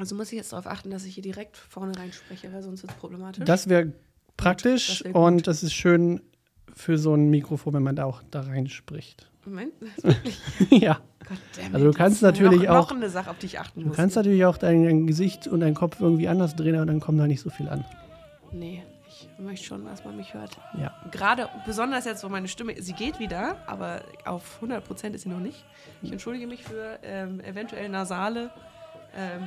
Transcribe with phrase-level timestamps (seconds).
[0.00, 2.92] Also muss ich jetzt darauf achten, dass ich hier direkt vorne reinspreche, weil sonst wird
[2.92, 3.44] es problematisch.
[3.44, 3.92] Das wäre
[4.36, 6.20] praktisch das wär und das ist schön
[6.74, 9.28] für so ein Mikrofon, wenn man da auch da reinspricht.
[9.44, 10.82] Moment, das ist wirklich.
[10.82, 11.00] ja.
[11.20, 13.88] Goddammit, Also du kannst natürlich noch, auch- Noch eine Sache, auf die ich achten Du
[13.88, 13.96] muss.
[13.96, 17.20] kannst natürlich auch dein, dein Gesicht und dein Kopf irgendwie anders drehen, aber dann kommt
[17.20, 17.84] da nicht so viel an.
[18.52, 20.56] Nee, ich möchte schon, dass man mich hört.
[20.78, 20.94] Ja.
[21.10, 25.40] Gerade, besonders jetzt, wo meine Stimme, sie geht wieder, aber auf 100% ist sie noch
[25.40, 25.64] nicht.
[26.02, 28.50] Ich entschuldige mich für ähm, eventuell nasale
[29.16, 29.42] ähm,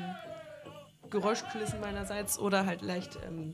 [1.14, 3.54] Geräuschkulissen meinerseits oder halt leicht ähm,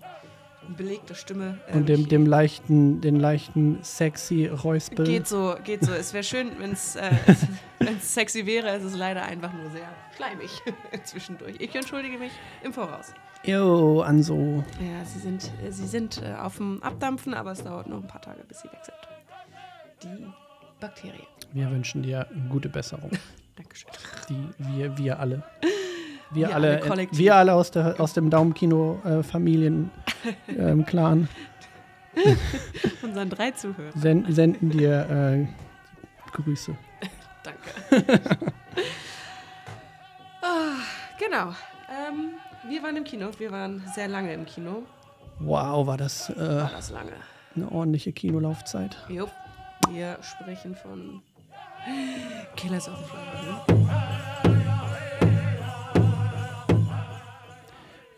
[0.77, 1.59] belegte Stimme.
[1.67, 5.07] Ähm, Und dem, dem leichten, den leichten sexy Räuspeln.
[5.07, 5.91] Geht so, geht so.
[5.91, 7.11] Es wäre schön, wenn es äh,
[7.79, 8.69] wenn's sexy wäre.
[8.69, 10.49] Es ist leider einfach nur sehr schleimig
[11.03, 11.55] zwischendurch.
[11.59, 12.31] Ich entschuldige mich
[12.63, 13.13] im Voraus.
[13.43, 14.63] Jo, an so.
[14.79, 18.07] Ja, sie sind, äh, sie sind äh, auf dem Abdampfen, aber es dauert noch ein
[18.07, 18.95] paar Tage, bis sie weg sind.
[20.03, 20.25] Die
[20.79, 21.27] Bakterien.
[21.51, 23.11] Wir wünschen dir gute Besserung.
[23.57, 23.91] Dankeschön.
[24.29, 25.43] Die, wir, wir alle.
[26.31, 29.89] Wir, Wir alle, alle wir alle aus, der, aus dem Daumenkino-Familien
[30.47, 31.27] ähm, Clan
[33.03, 33.93] Unseren drei Zuhörern.
[33.95, 35.47] sen senden dir äh,
[36.31, 36.75] Grüße.
[37.43, 38.39] Danke.
[40.41, 40.75] ah,
[41.17, 41.53] genau.
[41.89, 42.31] Ähm,
[42.67, 43.29] wir waren im Kino.
[43.37, 44.83] Wir waren sehr lange im Kino.
[45.39, 47.13] Wow, war das äh, War das lange.
[47.55, 48.97] eine ordentliche Kinolaufzeit.
[49.07, 49.31] Jupp.
[49.91, 51.21] Wir sprechen von
[52.57, 54.28] Killers of the Flower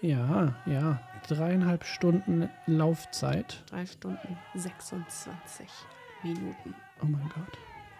[0.02, 1.00] Ja, ja.
[1.28, 3.64] Dreieinhalb Stunden Laufzeit.
[3.70, 5.68] Drei Stunden 26
[6.24, 6.74] Minuten.
[7.04, 7.58] Oh mein Gott.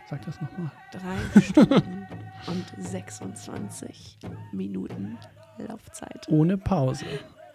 [0.10, 0.72] Sag das nochmal.
[0.92, 2.08] Drei Stunden
[2.48, 4.18] und 26
[4.52, 5.18] Minuten
[5.60, 6.28] Laufzeit.
[6.30, 7.06] Ohne Pause.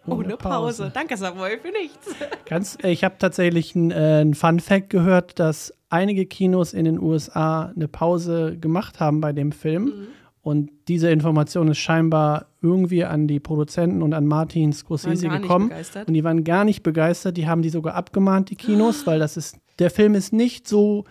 [0.06, 0.92] Ohne Pause.
[0.94, 2.14] Danke, Samuel, für nichts.
[2.46, 7.00] Ganz, äh, ich habe tatsächlich einen äh, Fun Fact gehört, dass einige Kinos in den
[7.00, 9.84] USA eine Pause gemacht haben bei dem Film.
[9.84, 10.06] Mhm.
[10.42, 15.70] Und diese Information ist scheinbar irgendwie an die Produzenten und an Martin Scorsese gekommen.
[16.06, 17.36] Und die waren gar nicht begeistert.
[17.36, 21.04] Die haben die sogar abgemahnt, die Kinos, weil das ist, der Film ist nicht so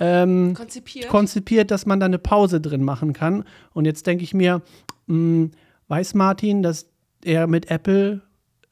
[0.00, 1.08] ähm, Konzipiert.
[1.08, 3.44] konzipiert, dass man da eine Pause drin machen kann.
[3.72, 4.62] Und jetzt denke ich mir,
[5.06, 5.50] mh,
[5.88, 6.86] weiß Martin, dass
[7.24, 8.22] er mit Apple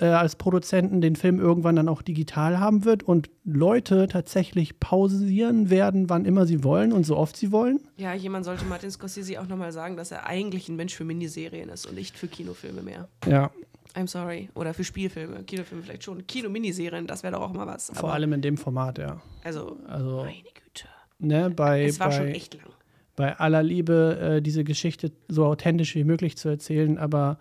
[0.01, 5.71] äh, als Produzenten den Film irgendwann dann auch digital haben wird und Leute tatsächlich pausieren
[5.71, 7.81] werden, wann immer sie wollen und so oft sie wollen?
[7.97, 11.69] ja, jemand sollte Martin Scorsese auch nochmal sagen, dass er eigentlich ein Mensch für Miniserien
[11.69, 13.09] ist und nicht für Kinofilme mehr.
[13.27, 13.51] Ja,
[13.95, 14.49] I'm sorry.
[14.55, 15.43] Oder für Spielfilme.
[15.43, 16.25] Kinofilme vielleicht schon.
[16.27, 17.91] Kino-Miniserien, das wäre doch auch mal was.
[17.93, 19.21] vor allem in dem Format, ja.
[19.43, 20.87] Also, Also, meine Güte.
[21.19, 22.67] ne, bei, Es war schon bei, echt lang.
[23.17, 27.39] bei aller Liebe, äh, diese Geschichte so authentisch wie möglich zu erzählen, aber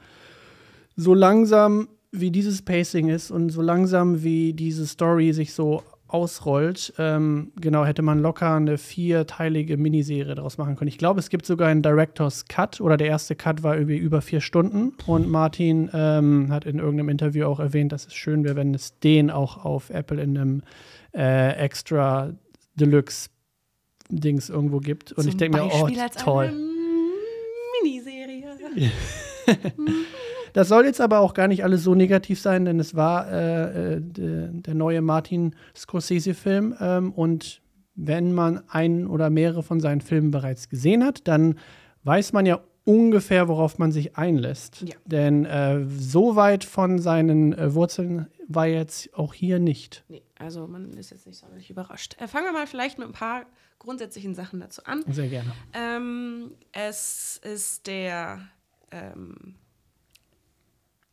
[0.95, 6.93] so langsam wie dieses Pacing ist und so langsam wie diese Story sich so ausrollt,
[6.97, 10.87] ähm, genau, hätte man locker eine vierteilige Miniserie daraus machen können.
[10.87, 14.21] Ich glaube, es gibt sogar einen Director's Cut oder der erste Cut war irgendwie über
[14.21, 18.55] vier Stunden und Martin ähm, hat in irgendeinem Interview auch erwähnt, dass es schön wäre,
[18.55, 20.63] wenn es den auch auf Apple in einem
[21.13, 22.33] äh, extra
[22.73, 23.29] Deluxe
[24.09, 25.11] Dings irgendwo gibt.
[25.11, 25.87] Und ich Zum denke mir, oh,
[26.17, 26.45] toll.
[26.45, 26.57] Eine
[27.83, 28.91] Miniserie.
[30.59, 33.93] Das soll jetzt aber auch gar nicht alles so negativ sein, denn es war äh,
[33.93, 36.75] äh, de, der neue Martin Scorsese-Film.
[36.81, 37.61] Ähm, und
[37.95, 41.57] wenn man einen oder mehrere von seinen Filmen bereits gesehen hat, dann
[42.03, 44.81] weiß man ja ungefähr, worauf man sich einlässt.
[44.81, 44.97] Ja.
[45.05, 50.03] Denn äh, so weit von seinen äh, Wurzeln war jetzt auch hier nicht.
[50.09, 52.17] Nee, also man ist jetzt nicht sonderlich überrascht.
[52.19, 53.45] Äh, fangen wir mal vielleicht mit ein paar
[53.79, 55.05] grundsätzlichen Sachen dazu an.
[55.07, 55.53] Sehr gerne.
[55.71, 58.41] Ähm, es ist der
[58.91, 59.55] ähm,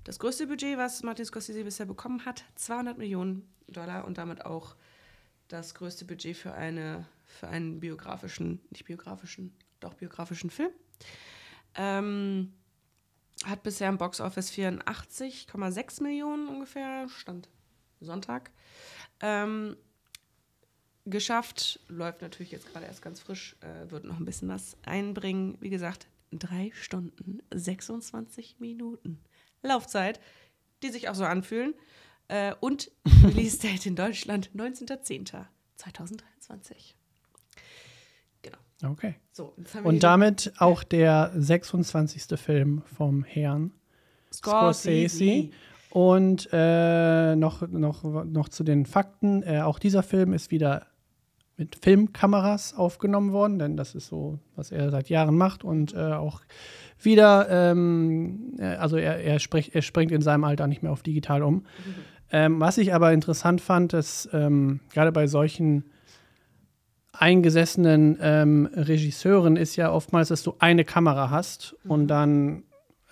[0.07, 4.77] das größte Budget, was Martin Scorsese bisher bekommen hat, 200 Millionen Dollar und damit auch
[5.49, 10.71] das größte Budget für eine für einen biografischen, nicht biografischen, doch biografischen Film.
[11.75, 12.53] Ähm,
[13.45, 17.49] hat bisher im Boxoffice 84,6 Millionen ungefähr, stand
[18.01, 18.53] Sonntag.
[19.21, 19.77] Ähm,
[21.05, 25.57] geschafft, läuft natürlich jetzt gerade erst ganz frisch, äh, wird noch ein bisschen was einbringen.
[25.61, 29.21] Wie gesagt, drei Stunden, 26 Minuten
[29.63, 30.21] Laufzeit,
[30.83, 31.73] die sich auch so anfühlen.
[32.29, 32.91] Äh, und
[33.25, 36.93] Release Date in Deutschland 19.10.2023.
[38.43, 38.59] Genau.
[38.93, 39.15] Okay.
[39.33, 42.39] So, Und damit auch der 26.
[42.39, 43.73] Film vom Herrn
[44.33, 45.49] Scorsese.
[45.91, 49.43] Und äh, noch, noch, noch zu den Fakten.
[49.43, 50.89] Äh, auch dieser Film ist wieder
[51.57, 55.65] mit Filmkameras aufgenommen worden, denn das ist so, was er seit Jahren macht.
[55.65, 56.43] Und äh, auch
[57.01, 61.03] wieder, ähm, äh, also er, er, spricht, er springt in seinem Alter nicht mehr auf
[61.03, 61.65] digital um.
[62.31, 65.85] Ähm, was ich aber interessant fand, ist ähm, gerade bei solchen
[67.13, 72.65] eingesessenen ähm, Regisseuren ist ja oftmals, dass du eine Kamera hast und dann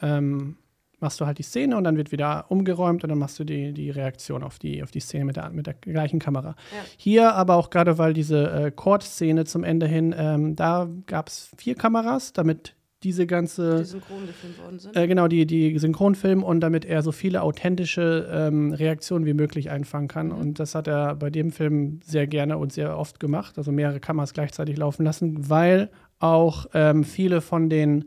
[0.02, 0.56] ähm,
[1.04, 3.72] machst du halt die Szene und dann wird wieder umgeräumt und dann machst du die,
[3.72, 6.48] die Reaktion auf die, auf die Szene mit der, mit der gleichen Kamera.
[6.48, 6.84] Ja.
[6.96, 11.50] Hier aber auch gerade, weil diese äh, Chord-Szene zum Ende hin, ähm, da gab es
[11.58, 13.80] vier Kameras, damit diese ganze.
[13.80, 14.96] Die synchron gefilmt worden sind.
[14.96, 19.70] Äh, genau, die, die Synchronfilm und damit er so viele authentische ähm, Reaktionen wie möglich
[19.70, 20.28] einfangen kann.
[20.28, 20.38] Mhm.
[20.38, 24.00] Und das hat er bei dem Film sehr gerne und sehr oft gemacht, also mehrere
[24.00, 28.06] Kameras gleichzeitig laufen lassen, weil auch ähm, viele von den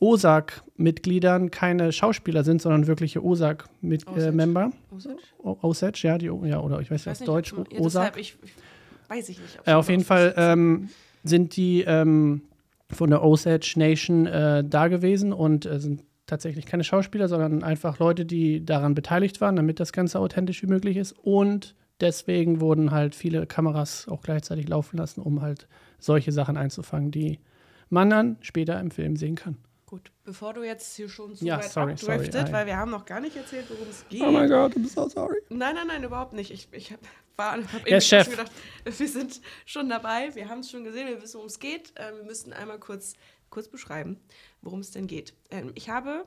[0.00, 4.70] OSAG-Mitgliedern keine Schauspieler sind, sondern wirkliche OSAG-Member.
[4.90, 5.16] Osage?
[5.42, 8.14] OSAG, ja, die, ja, oder ich weiß Ich weiß nicht, Deutsch, man- ja, OSAG.
[8.14, 8.52] deshalb, ich, ich,
[9.08, 9.58] weiß ich nicht.
[9.64, 10.88] Äh, auf jeden Fall ähm,
[11.24, 12.42] sind die ähm,
[12.90, 17.98] von der Osage Nation äh, da gewesen und äh, sind tatsächlich keine Schauspieler, sondern einfach
[17.98, 21.12] Leute, die daran beteiligt waren, damit das Ganze authentisch wie möglich ist.
[21.12, 27.10] Und deswegen wurden halt viele Kameras auch gleichzeitig laufen lassen, um halt solche Sachen einzufangen,
[27.12, 27.38] die
[27.88, 29.56] man dann später im Film sehen kann.
[30.26, 32.90] Bevor du jetzt hier schon zu Ja, weit sorry, sorry, abdriftet, I- weil wir haben
[32.90, 34.20] noch gar nicht erzählt, worum es geht.
[34.20, 35.36] God, I'm so sorry.
[35.50, 36.50] Nein, nein, nein, überhaupt nicht.
[36.50, 36.98] Ich, ich hab,
[37.36, 38.24] war, hab irgendwie Yes, Chef.
[38.26, 38.50] schon gedacht,
[38.84, 41.92] wir sind schon dabei, wir haben es schon gesehen, wir wissen, worum es geht.
[41.94, 43.14] Ähm, wir müssten einmal kurz,
[43.50, 44.20] kurz beschreiben,
[44.62, 45.32] worum es denn geht.
[45.52, 46.26] Ähm, ich, habe,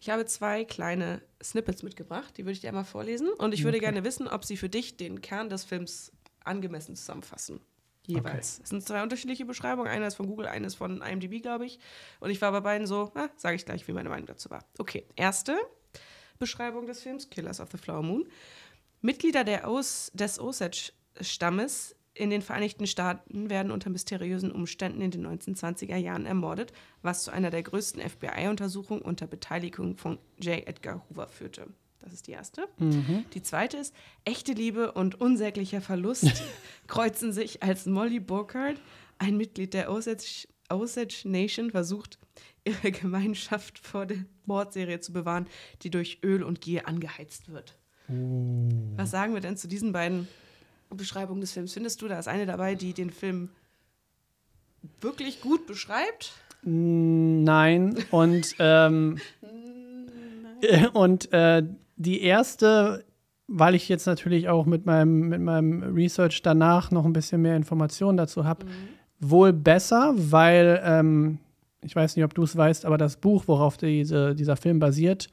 [0.00, 3.28] ich habe zwei kleine Snippets mitgebracht, die würde ich dir einmal vorlesen.
[3.28, 3.86] Und ich würde Okay.
[3.86, 6.10] gerne wissen, ob sie für dich den Kern des Films
[6.42, 7.60] angemessen zusammenfassen.
[8.06, 8.60] Jeweils.
[8.62, 9.88] Es sind zwei unterschiedliche Beschreibungen.
[9.88, 11.78] Eine ist von Google, eine ist von IMDb, glaube ich.
[12.18, 14.64] Und ich war bei beiden so, ah, sage ich gleich, wie meine Meinung dazu war.
[14.78, 15.56] Okay, erste
[16.38, 18.26] Beschreibung des Films, Killers of the Flower Moon.
[19.02, 25.26] Mitglieder der Os des Osage-Stammes in den Vereinigten Staaten werden unter mysteriösen Umständen in den
[25.26, 26.72] 1920er Jahren ermordet,
[27.02, 30.66] was zu einer der größten FBI-Untersuchungen unter Beteiligung von J.
[30.66, 31.68] Edgar Hoover führte.
[32.00, 32.66] Das ist die erste.
[33.34, 33.94] Die zweite ist,
[34.24, 36.42] echte Liebe und unsäglicher Verlust
[36.86, 38.80] kreuzen sich, als Molly Burkhardt,
[39.18, 42.18] ein Mitglied der Osage, Osage Nation, versucht,
[42.64, 45.46] ihre Gemeinschaft vor der Mordserie zu bewahren,
[45.82, 47.76] die durch Öl und Gier angeheizt wird.
[48.08, 50.26] Was sagen wir denn zu diesen beiden
[50.90, 51.74] Beschreibungen des Films?
[51.74, 53.50] Findest du, da ist eine dabei, die den Film
[55.00, 56.32] wirklich gut beschreibt?
[56.62, 58.04] Nein.
[58.10, 59.18] Und, ähm,
[60.62, 61.62] äh, und äh,
[62.00, 63.04] die erste,
[63.46, 67.56] weil ich jetzt natürlich auch mit meinem, mit meinem Research danach noch ein bisschen mehr
[67.56, 68.64] Informationen dazu habe,
[69.18, 71.38] wohl besser, weil ähm,
[71.82, 75.28] ich weiß nicht, ob du es weißt, aber das Buch, worauf diese, dieser Film basiert,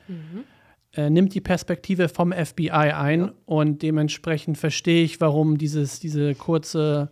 [0.94, 7.10] äh, nimmt die Perspektive vom FBI ein und dementsprechend verstehe ich, warum dieses, diese kurze,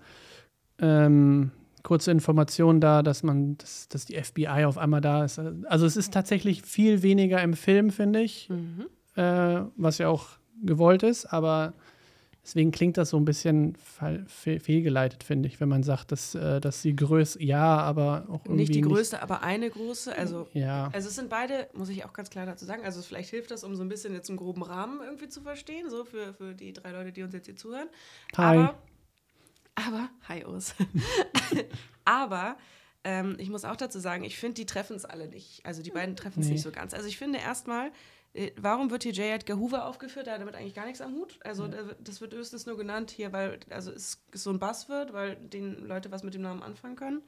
[0.79, 1.51] ähm,
[1.83, 5.39] kurze Information da, dass man, dass, dass die FBI auf einmal da ist.
[5.39, 8.49] Also es ist tatsächlich viel weniger im Film, finde ich,
[9.15, 10.27] äh, was ja auch
[10.63, 11.73] gewollt ist, aber
[12.43, 16.61] deswegen klingt das so ein bisschen fe fehlgeleitet, finde ich, wenn man sagt, dass, äh,
[16.61, 20.15] dass die Größe, ja, aber auch irgendwie Nicht die größte, aber eine große.
[20.15, 20.89] Also, ja.
[20.93, 23.63] also es sind beide, muss ich auch ganz klar dazu sagen, also vielleicht hilft das,
[23.63, 26.71] um so ein bisschen jetzt einen groben Rahmen irgendwie zu verstehen, so für, für die
[26.71, 27.89] drei Leute, die uns jetzt hier zuhören.
[28.37, 28.57] Hi.
[28.57, 28.79] Aber,
[29.75, 30.75] aber hi Urs.
[32.05, 32.57] aber
[33.03, 35.65] ähm, ich muss auch dazu sagen, ich finde, die treffen es alle nicht.
[35.65, 36.53] Also die beiden treffen es Nee.
[36.53, 36.93] nicht so ganz.
[36.93, 37.91] Also ich finde erstmal,
[38.57, 39.25] warum wird hier J.
[39.35, 40.27] Edgar Hoover aufgeführt?
[40.27, 41.39] Der hat damit eigentlich gar nichts am Hut.
[41.43, 45.35] Also wird- das wird höchstens nur genannt hier, weil, also es so ein Buzzword, weil
[45.35, 47.23] den Leute was mit dem Namen anfangen können.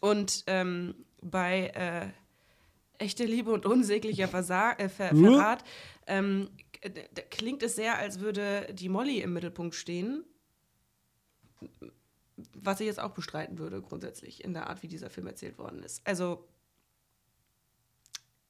[0.00, 2.08] Und ähm, bei äh,
[3.02, 5.08] echte Liebe und unsäglicher Versa äh, Ver?
[5.08, 5.64] Verrat
[6.06, 6.50] ähm,
[7.30, 10.24] klingt es sehr, als würde die Molly im Mittelpunkt stehen.
[12.52, 15.82] Was ich jetzt auch bestreiten würde, grundsätzlich, in der Art, wie dieser Film erzählt worden
[15.82, 16.06] ist.
[16.06, 16.46] Also,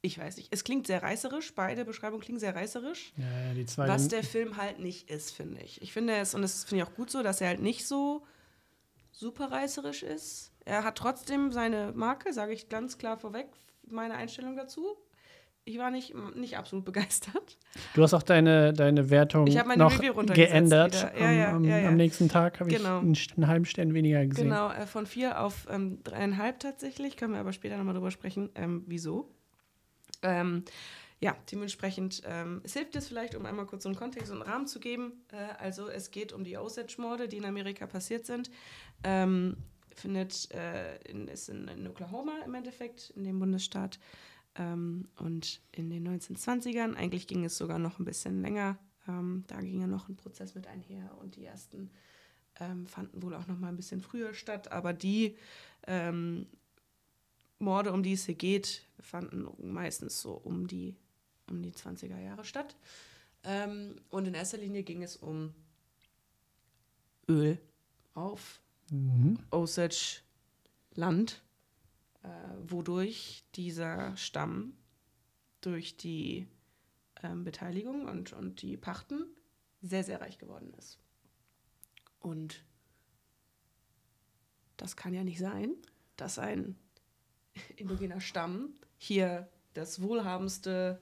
[0.07, 0.49] ich weiß nicht.
[0.53, 3.13] Es klingt sehr reißerisch, beide Beschreibungen klingen sehr reißerisch.
[3.17, 3.89] ja, die zwei.
[3.89, 5.83] Was der Film halt nicht ist, finde ich.
[5.83, 8.25] Ich finde es, und das finde ich auch gut so, dass er halt nicht so
[9.13, 10.53] super reißerisch ist.
[10.65, 13.47] Er hat trotzdem seine Marke, sage ich ganz klar vorweg,
[13.89, 14.97] meine Einstellung dazu.
[15.69, 17.59] Ich war nicht, nicht absolut begeistert.
[17.95, 19.99] Du hast auch deine, deine Wertung Ich hab meine noch
[20.33, 21.13] geändert.
[21.19, 22.99] Ja, ja, am, ja, am nächsten Tag habe Genau.
[23.01, 24.45] ich einen, einen halben Stern weniger gesehen.
[24.45, 27.17] Genau, äh, von vier auf ähm, dreieinhalb tatsächlich.
[27.17, 29.29] Können wir aber später nochmal drüber sprechen, ähm, wieso.
[30.27, 30.65] Ähm,
[31.19, 34.51] ja, dementsprechend, ähm, es hilft jetzt vielleicht, um einmal kurz so einen Kontext und einen
[34.51, 35.25] Rahmen zu geben.
[35.33, 38.51] Äh, also es geht um die Osage-Morde, die in Amerika passiert sind.
[39.03, 39.57] Ähm,
[39.95, 43.99] findet, äh, in, ist in, in Oklahoma im Endeffekt, in dem Bundesstaat.
[44.57, 48.79] Ähm, und in den 1920ern, eigentlich ging es sogar noch ein bisschen länger,
[49.09, 51.91] ähm, da ging ja noch ein Prozess mit einher und die ersten
[52.59, 55.37] ähm, fanden wohl auch noch mal ein bisschen früher statt, aber die
[55.87, 56.47] ähm,
[57.59, 60.97] Morde, um die es hier geht, fanden meistens so um die,
[61.49, 62.77] um die 20er Jahre statt.
[63.45, 65.55] Ähm, und in erster Linie ging es um
[67.29, 67.59] Öl
[68.15, 68.61] auf
[68.91, 69.39] Mhm.
[69.51, 70.21] Osage
[70.95, 71.43] Land,
[72.23, 72.29] äh,
[72.69, 74.77] wodurch dieser Stamm
[75.61, 76.47] durch die
[77.23, 79.27] ähm, Beteiligung und, und die Pachten
[79.83, 80.99] sehr, sehr reich geworden ist.
[82.21, 82.65] Und
[84.77, 85.75] das kann ja nicht sein,
[86.17, 86.77] dass ein
[87.77, 91.01] indogener Stamm hier das wohlhabendste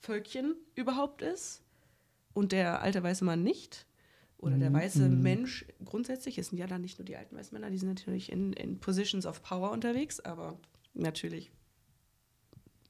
[0.00, 1.62] Völkchen überhaupt ist
[2.34, 3.86] und der alte weiße Mann nicht.
[4.38, 5.22] Oder der weiße Mhm.
[5.22, 6.36] Mensch grundsätzlich.
[6.36, 8.80] Es sind ja dann nicht nur die alten weißen Männer, die sind natürlich in, in
[8.80, 10.58] Positions of Power unterwegs, aber
[10.94, 11.52] natürlich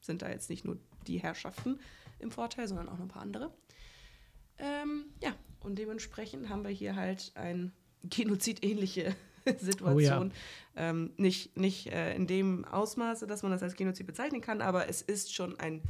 [0.01, 1.79] sind da jetzt nicht nur die Herrschaften
[2.21, 3.53] im Vorteil, sondern auch noch ein paar andere.
[4.59, 9.15] Ähm, ja, und dementsprechend haben wir hier halt ein genozidähnliche
[9.59, 10.33] Situation.
[10.77, 14.89] ähm, nicht nicht äh, in dem Ausmaße, dass man das als Genozid bezeichnen kann, aber
[14.89, 15.83] es ist schon ein,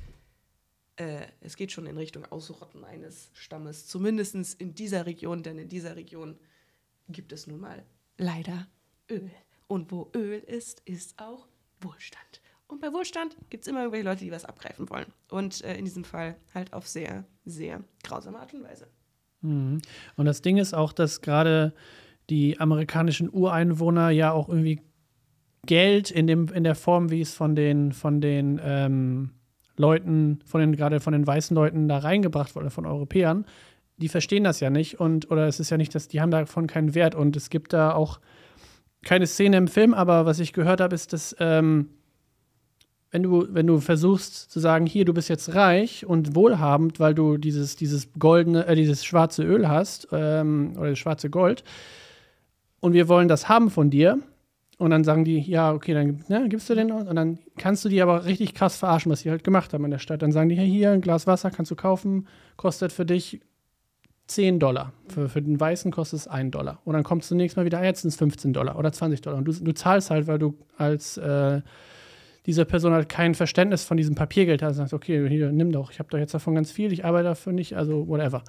[0.96, 5.68] äh, es geht schon in Richtung Ausrotten eines Stammes, zumindest in dieser Region, denn in
[5.68, 6.38] dieser Region
[7.08, 7.84] gibt es nun mal
[8.16, 8.68] leider
[9.10, 9.30] Öl.
[9.66, 11.46] Und wo Öl ist, ist auch
[11.80, 12.42] Wohlstand.
[12.66, 15.12] Und bei Wohlstand gibt es immer irgendwelche Leute, die was abgreifen wollen.
[15.28, 18.86] Und äh, in diesem Fall halt auf sehr, sehr grausame Art und Weise.
[19.42, 19.82] Mhm.
[20.16, 21.74] Und das Ding ist auch, dass gerade
[22.30, 24.80] die amerikanischen Ureinwohner ja auch irgendwie
[25.66, 29.30] Geld in, dem, in der Form, wie es von den, von den ähm,
[29.76, 33.46] Leuten, von den, gerade von den weißen Leuten da reingebracht wurde, von Europäern,
[33.98, 36.66] die verstehen das ja nicht und oder es ist ja nicht, dass die haben davon
[36.66, 38.18] keinen Wert und es gibt da auch
[39.04, 41.88] keine Szene im Film, aber was ich gehört habe, ist, dass ähm,
[43.12, 47.14] wenn du, wenn du versuchst zu sagen, hier, du bist jetzt reich und wohlhabend, weil
[47.14, 51.62] du dieses, dieses goldene, äh, dieses schwarze Öl hast, ähm, oder das schwarze Gold,
[52.82, 54.18] und wir wollen das haben von dir,
[54.82, 56.90] und dann sagen die, ja, okay, dann ne, gibst du den.
[56.90, 59.92] Und dann kannst du die aber richtig krass verarschen, was sie halt gemacht haben in
[59.92, 60.22] der Stadt.
[60.22, 63.40] Dann sagen die, hey, hier, ein Glas Wasser kannst du kaufen, kostet für dich
[64.26, 64.92] 10 Dollar.
[65.06, 66.80] Für, für den Weißen kostet es 1 Dollar.
[66.84, 69.20] Und dann kommst du nächstes Mal wieder, ah, jetzt sind es 15 Dollar oder 20
[69.20, 69.38] Dollar.
[69.38, 71.60] Und du, du zahlst halt, weil du als äh,
[72.46, 74.70] diese Person halt kein Verständnis von diesem Papiergeld hat.
[74.70, 77.28] Und sagst, okay, hier, nimm doch, ich habe doch jetzt davon ganz viel, ich arbeite
[77.28, 78.42] dafür nicht, also whatever.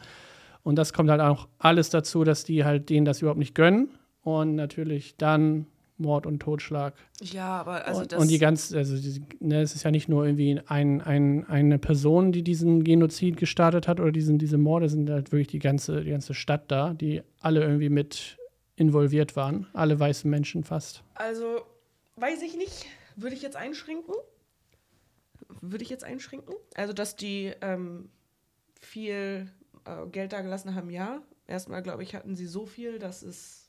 [0.63, 3.89] Und das kommt halt auch alles dazu, dass die halt denen das überhaupt nicht gönnen.
[4.23, 6.93] Und natürlich dann Mord und Totschlag.
[7.21, 10.25] Ja, aber also und, und die ganz, also die, ne, es ist ja nicht nur
[10.25, 15.09] irgendwie ein, ein, eine Person, die diesen Genozid gestartet hat oder diesen, diese Morde, sind
[15.09, 18.37] halt wirklich die ganze, die ganze Stadt da, die alle irgendwie mit
[18.75, 19.67] involviert waren.
[19.73, 21.03] Alle weißen Menschen fast.
[21.15, 21.61] Also,
[22.15, 22.85] weiß ich nicht.
[23.15, 24.13] Würde ich jetzt einschränken?
[25.61, 26.55] Würde ich jetzt einschränken?
[26.75, 28.09] Also, dass die ähm,
[28.79, 29.51] viel
[29.85, 31.21] äh, Geld da gelassen haben, ja.
[31.45, 33.62] Erstmal, glaube ich, hatten sie so viel, dass es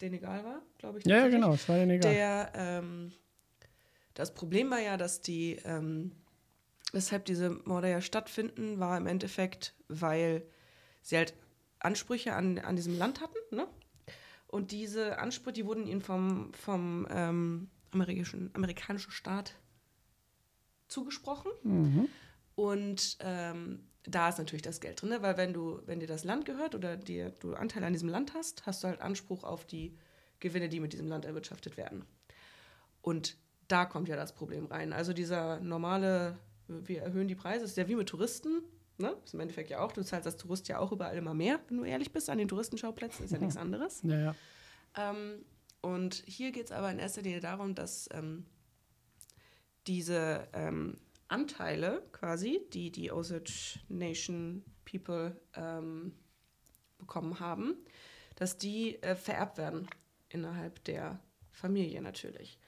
[0.00, 1.06] denen egal war, glaube ich.
[1.06, 2.12] Ja, ja, genau, es war denen egal.
[2.12, 3.12] Der, ähm,
[4.14, 6.12] das Problem war ja, dass die, ähm,
[6.92, 10.42] weshalb diese Morde ja stattfinden, war im Endeffekt, weil
[11.02, 11.34] sie halt
[11.78, 13.66] Ansprüche an, an diesem Land hatten, ne?
[14.46, 19.54] Und diese Ansprüche, die wurden ihnen vom, vom ähm, amerikanischen, amerikanischen Staat
[20.88, 21.52] zugesprochen.
[21.62, 22.08] Mhm.
[22.56, 25.22] Und ähm, da ist natürlich das Geld drin, ne?
[25.22, 28.34] weil wenn du, wenn dir das Land gehört oder dir, du Anteil an diesem Land
[28.34, 29.96] hast, hast du halt Anspruch auf die
[30.40, 32.04] Gewinne, die mit diesem Land erwirtschaftet werden.
[33.02, 33.36] Und
[33.68, 34.92] da kommt ja das Problem rein.
[34.92, 38.62] Also dieser normale, wir erhöhen die Preise, ist ja wie mit Touristen,
[38.98, 39.14] ne?
[39.24, 41.78] Ist im Endeffekt ja auch, du zahlst als Tourist ja auch überall immer mehr, wenn
[41.78, 44.00] du ehrlich bist, an den Touristenschauplätzen, ist ja nichts anderes.
[44.02, 44.34] Ja, ja.
[44.96, 45.44] Ähm,
[45.82, 48.44] und hier geht es aber in erster Linie darum, dass ähm,
[49.86, 50.98] diese ähm,
[51.30, 56.12] Anteile quasi, die die Osage Nation People ähm,
[56.98, 57.76] bekommen haben,
[58.36, 59.88] dass die äh, vererbt werden
[60.28, 61.20] innerhalb der
[61.50, 62.58] Familie natürlich.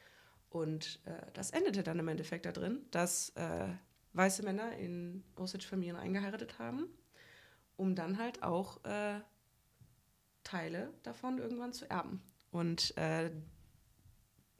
[0.50, 3.68] Und äh, das endete dann im Endeffekt da drin, dass äh,
[4.12, 6.86] weiße Männer in Osage-Familien eingeheiratet haben,
[7.76, 9.20] um dann halt auch äh,
[10.44, 12.22] Teile davon irgendwann zu erben.
[12.50, 13.30] Und äh,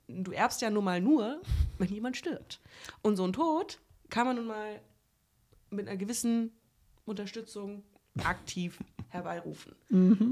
[0.09, 1.43] du erbst ja nun mal nur,
[1.79, 2.61] wenn jemand stirbt.
[3.03, 3.79] Und so ein Tod
[4.13, 4.79] kann man nun mal
[5.71, 6.53] mit einer gewissen
[7.07, 7.83] Unterstützung
[8.23, 8.79] aktiv
[9.09, 9.75] herbeirufen.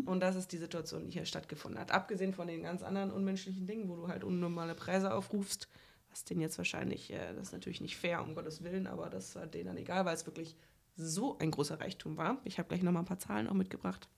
[0.06, 1.90] Und das ist die Situation, die hier stattgefunden hat.
[1.90, 5.66] Abgesehen von den ganz anderen unmenschlichen Dingen, wo du halt unnormale Preise aufrufst,
[6.10, 9.34] was denen jetzt wahrscheinlich, äh, das ist natürlich nicht fair, um Gottes Willen, aber das
[9.34, 10.56] war denen dann egal, weil es wirklich
[10.96, 12.38] so ein großer Reichtum war.
[12.44, 14.08] Ich habe gleich nochmal ein paar Zahlen auch mitgebracht.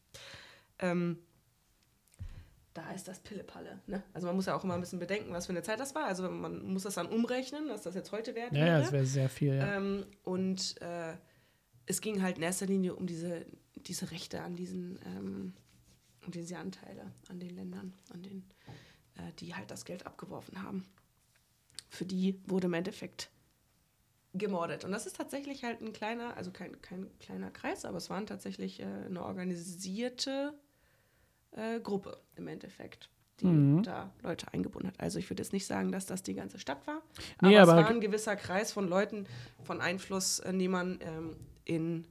[0.81, 1.19] Ähm,
[2.75, 3.81] da ist das Pillepalle.
[3.87, 4.03] Ne?
[4.15, 6.05] Also man muss ja auch immer ein bisschen bedenken, was für eine Zeit das war.
[6.07, 8.81] Also man muss das dann umrechnen, was das jetzt heute wert Ja, ja, wäre.
[8.83, 9.77] das wäre sehr viel, ja.
[9.77, 11.15] Ähm, und äh,
[11.87, 13.45] es ging halt in erster Linie um diese,
[13.77, 15.53] diese Rechte an diesen, ähm,
[16.25, 18.45] um diese Anteile an den Ländern, an den,
[19.17, 20.87] äh, die halt das Geld abgeworfen haben.
[21.91, 23.31] Für die wurde im Endeffekt
[24.33, 24.85] gemordet.
[24.87, 28.27] Und das ist tatsächlich halt ein kleiner, also kein, kein kleiner Kreis, aber es waren
[28.27, 30.55] tatsächlich äh, eine organisierte
[31.57, 33.09] äh, Gruppe im Endeffekt.
[33.41, 33.83] die Mhm.
[33.83, 35.01] da Leute eingebunden hat.
[35.01, 37.01] Also ich würde jetzt nicht sagen, dass das die ganze Stadt war,
[37.41, 39.27] Nee, aber, aber- es war ein gewisser Kreis von Leuten,
[39.65, 42.05] von Einflussnehmern ähm, in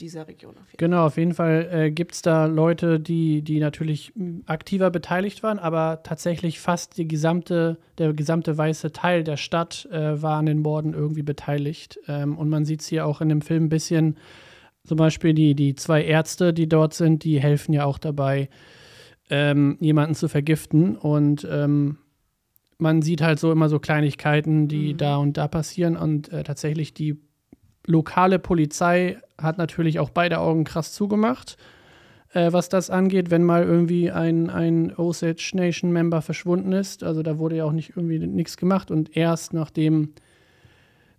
[0.00, 3.60] dieser Region auf jeden Genau, auf jeden Fall äh, gibt es da Leute, die, die
[3.60, 4.12] natürlich
[4.46, 10.20] aktiver beteiligt waren, aber tatsächlich fast die gesamte, der gesamte weiße Teil der Stadt äh,
[10.20, 11.98] war an den Morden irgendwie beteiligt.
[12.08, 14.16] Ähm, und man sieht es hier auch in dem Film ein bisschen,
[14.86, 18.48] zum Beispiel die, die zwei Ärzte, die dort sind, die helfen ja auch dabei,
[19.28, 20.96] ähm, jemanden zu vergiften.
[20.96, 21.98] Und ähm,
[22.78, 24.96] man sieht halt so immer so Kleinigkeiten, die Mhm.
[24.98, 25.96] da und da passieren.
[25.96, 27.18] Und äh, tatsächlich die
[27.86, 31.56] lokale Polizei hat natürlich auch beide Augen krass zugemacht,
[32.32, 37.02] äh, was das angeht, wenn mal irgendwie ein, ein Osage Nation Member verschwunden ist.
[37.02, 40.12] Also da wurde ja auch nicht irgendwie nichts gemacht und erst nachdem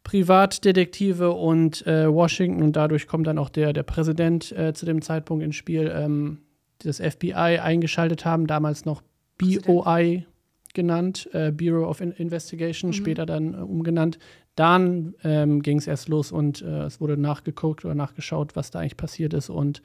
[0.08, 5.02] Privatdetektive und äh, Washington und dadurch kommt dann auch der, der Präsident äh, zu dem
[5.02, 6.40] Zeitpunkt ins Spiel, ähm,
[6.80, 9.02] das FBI eingeschaltet haben, damals noch
[9.38, 10.26] BOI
[10.74, 12.94] genannt, äh, Bureau of In Investigation, Mhm.
[12.94, 14.18] später dann äh, umgenannt.
[14.56, 18.80] Dann ähm, ging es erst los und äh, es wurde nachgeguckt oder nachgeschaut, was da
[18.80, 19.50] eigentlich passiert ist.
[19.50, 19.82] Und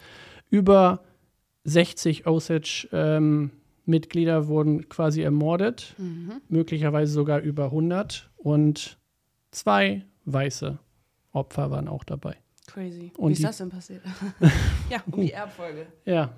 [0.50, 1.02] über
[1.64, 6.34] 60 Osage-Mitglieder wurden quasi ermordet, Mhm.
[6.48, 8.30] möglicherweise sogar über 100.
[8.36, 8.98] Und
[9.50, 10.78] zwei weiße
[11.32, 12.36] Opfer waren auch dabei.
[12.66, 13.12] Crazy.
[13.16, 14.02] Und Wie ist das denn passiert?
[14.90, 16.30] ja, um die Erbfolge Ja,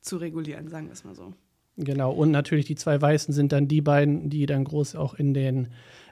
[0.00, 1.32] zu regulieren, sagen wir es mal so.
[1.76, 5.32] Genau, und natürlich die zwei Weißen sind dann die beiden, die dann groß auch in
[5.32, 5.68] den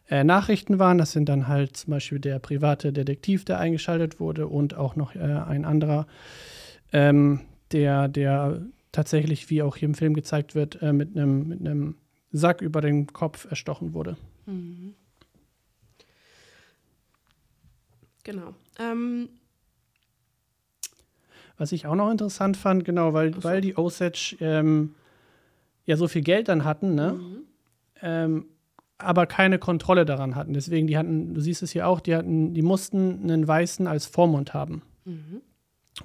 [0.08, 0.96] äh, Nachrichten waren.
[0.96, 5.14] Das sind dann halt zum Beispiel der private Detektiv, der eingeschaltet wurde und auch noch
[5.14, 6.06] äh, ein anderer,
[6.92, 7.40] ähm,
[7.72, 11.94] der, der tatsächlich, wie auch hier im Film gezeigt wird, äh, mit einem mit
[12.32, 14.16] Sack über den Kopf erstochen wurde.
[14.46, 14.94] Mhm.
[18.24, 18.54] Genau.
[18.78, 19.28] Ähm,
[21.56, 23.44] Was ich auch noch interessant fand, genau, weil, so.
[23.44, 24.94] weil die Osage ähm,
[25.84, 27.12] ja so viel Geld dann hatten, ne?
[27.14, 27.38] mhm.
[28.02, 28.46] ähm,
[28.98, 30.52] aber keine Kontrolle daran hatten.
[30.52, 34.06] Deswegen, die hatten, du siehst es hier auch, die hatten, die mussten einen Weißen als
[34.06, 34.82] Vormund haben.
[35.04, 35.40] Mhm.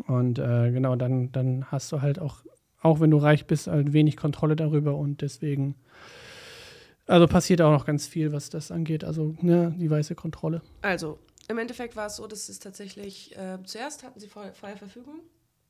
[0.08, 2.38] Und äh, genau, dann, dann hast du halt auch,
[2.82, 5.76] auch wenn du reich bist, halt wenig Kontrolle darüber und deswegen,
[7.08, 9.04] also passiert auch noch ganz viel, was das angeht.
[9.04, 10.62] Also, ne, die weiße Kontrolle.
[10.82, 14.78] Also, im Endeffekt war es so, dass es tatsächlich, äh, zuerst hatten sie freie, freie
[14.78, 15.20] Verfügung,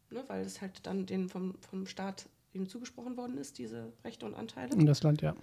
[0.09, 4.25] ne, weil es halt dann denen vom, vom Staat ihnen zugesprochen worden ist, diese Rechte
[4.25, 4.75] und Anteile.
[4.75, 5.35] Und das Land, ja.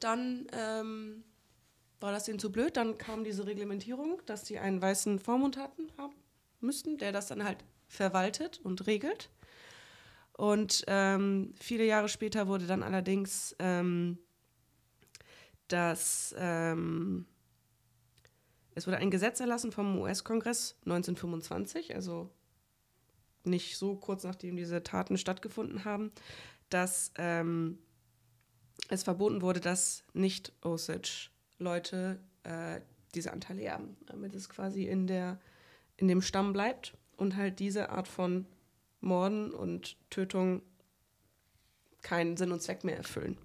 [0.00, 1.24] Dann ähm,
[2.00, 5.90] war das denen zu blöd, dann kam diese Reglementierung, dass die einen weißen Vormund hatten,
[5.98, 6.14] haben
[6.60, 9.30] müssten, der das dann halt verwaltet und regelt.
[10.32, 14.18] Und ähm, viele Jahre später wurde dann allerdings ähm,
[15.68, 17.26] das, ähm,
[18.76, 22.30] es wurde ein Gesetz erlassen vom US-Kongress 1925, also
[23.42, 26.12] nicht so kurz nachdem diese Taten stattgefunden haben,
[26.68, 27.78] dass ähm,
[28.90, 32.80] es verboten wurde, dass nicht Osage-Leute äh,
[33.14, 35.40] diese Anteile erben, damit es quasi in, der,
[35.96, 38.44] in dem Stamm bleibt und halt diese Art von
[39.00, 40.60] Morden und Tötungen
[42.02, 43.38] keinen Sinn und Zweck mehr erfüllen.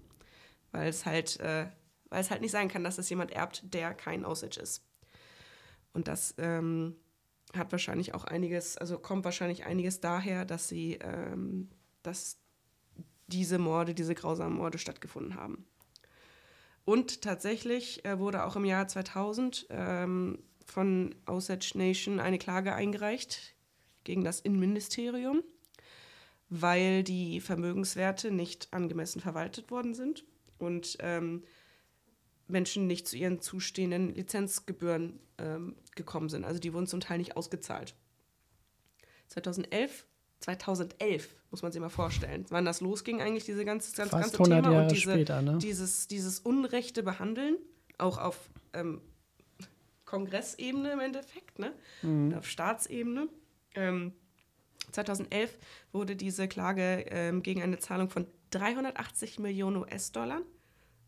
[0.72, 1.68] Weil es halt, äh,
[2.10, 4.84] weil es halt nicht sein kann, dass es jemand erbt, der kein Osage ist.
[5.92, 6.96] Und das ähm,
[7.54, 11.68] hat wahrscheinlich auch einiges, also kommt wahrscheinlich einiges daher, dass sie, ähm,
[12.02, 12.38] dass
[13.26, 15.66] diese Morde, diese grausamen Morde stattgefunden haben.
[16.84, 23.54] Und tatsächlich äh, wurde auch im Jahr 2000 ähm, von Osage Nation eine Klage eingereicht
[24.04, 25.42] gegen das Innenministerium,
[26.48, 30.24] weil die Vermögenswerte nicht angemessen verwaltet worden sind
[30.58, 31.44] und ähm,
[32.52, 36.44] Menschen nicht zu ihren zustehenden Lizenzgebühren ähm, gekommen sind.
[36.44, 37.94] Also die wurden zum Teil nicht ausgezahlt.
[39.28, 40.06] 2011
[40.42, 44.36] 2011, muss man sich mal vorstellen, wann das losging eigentlich, diese ganze, das Fast ganze
[44.38, 45.58] 100 Thema Jahre und diese, später, ne?
[45.58, 47.56] dieses, dieses unrechte Behandeln,
[47.98, 49.00] auch auf ähm,
[50.04, 51.72] Kongressebene im Endeffekt, ne?
[52.02, 52.34] Mhm.
[52.34, 53.28] Auf Staatsebene.
[53.74, 54.12] Ähm,
[54.90, 55.56] 2011
[55.92, 60.42] wurde diese Klage ähm, gegen eine Zahlung von 380 Millionen US-Dollar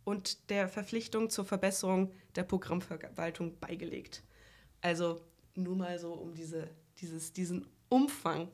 [0.05, 4.23] und der Verpflichtung zur Verbesserung der Programmverwaltung beigelegt.
[4.81, 5.21] Also
[5.55, 8.49] nur mal so um diese, dieses, diesen Umfang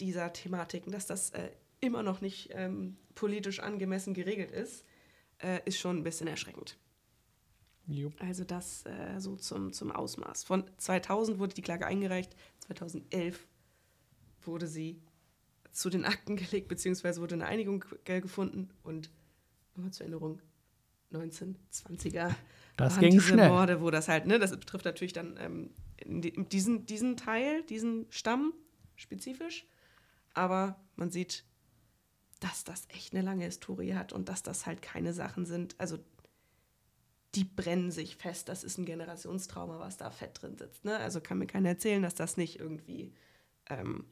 [0.00, 4.84] dieser Thematiken, dass das äh, immer noch nicht ähm, politisch angemessen geregelt ist,
[5.38, 6.78] äh, ist schon ein bisschen erschreckend.
[7.86, 8.14] Jupp.
[8.22, 10.44] Also das äh, so zum, zum Ausmaß.
[10.44, 13.46] Von 2000 wurde die Klage eingereicht, 2011
[14.42, 15.02] wurde sie
[15.72, 19.10] zu den Akten gelegt, beziehungsweise wurde eine Einigung ge- gefunden und
[19.74, 20.40] nochmal zur Erinnerung,
[21.12, 22.34] 1920er
[22.76, 23.48] Das waren ging diese schnell.
[23.48, 25.70] Morde, wo das halt, ne, das betrifft natürlich dann ähm,
[26.04, 28.54] diesen, diesen Teil, diesen Stamm
[28.96, 29.66] spezifisch,
[30.34, 31.44] aber man sieht,
[32.40, 35.78] dass das echt eine lange Historie hat und dass das halt keine Sachen sind.
[35.78, 35.98] Also
[37.34, 38.48] die brennen sich fest.
[38.48, 40.84] Das ist ein Generationstrauma, was da fett drin sitzt.
[40.84, 40.96] Ne?
[40.96, 43.14] Also kann mir keiner erzählen, dass das nicht irgendwie,
[43.70, 44.04] ähm,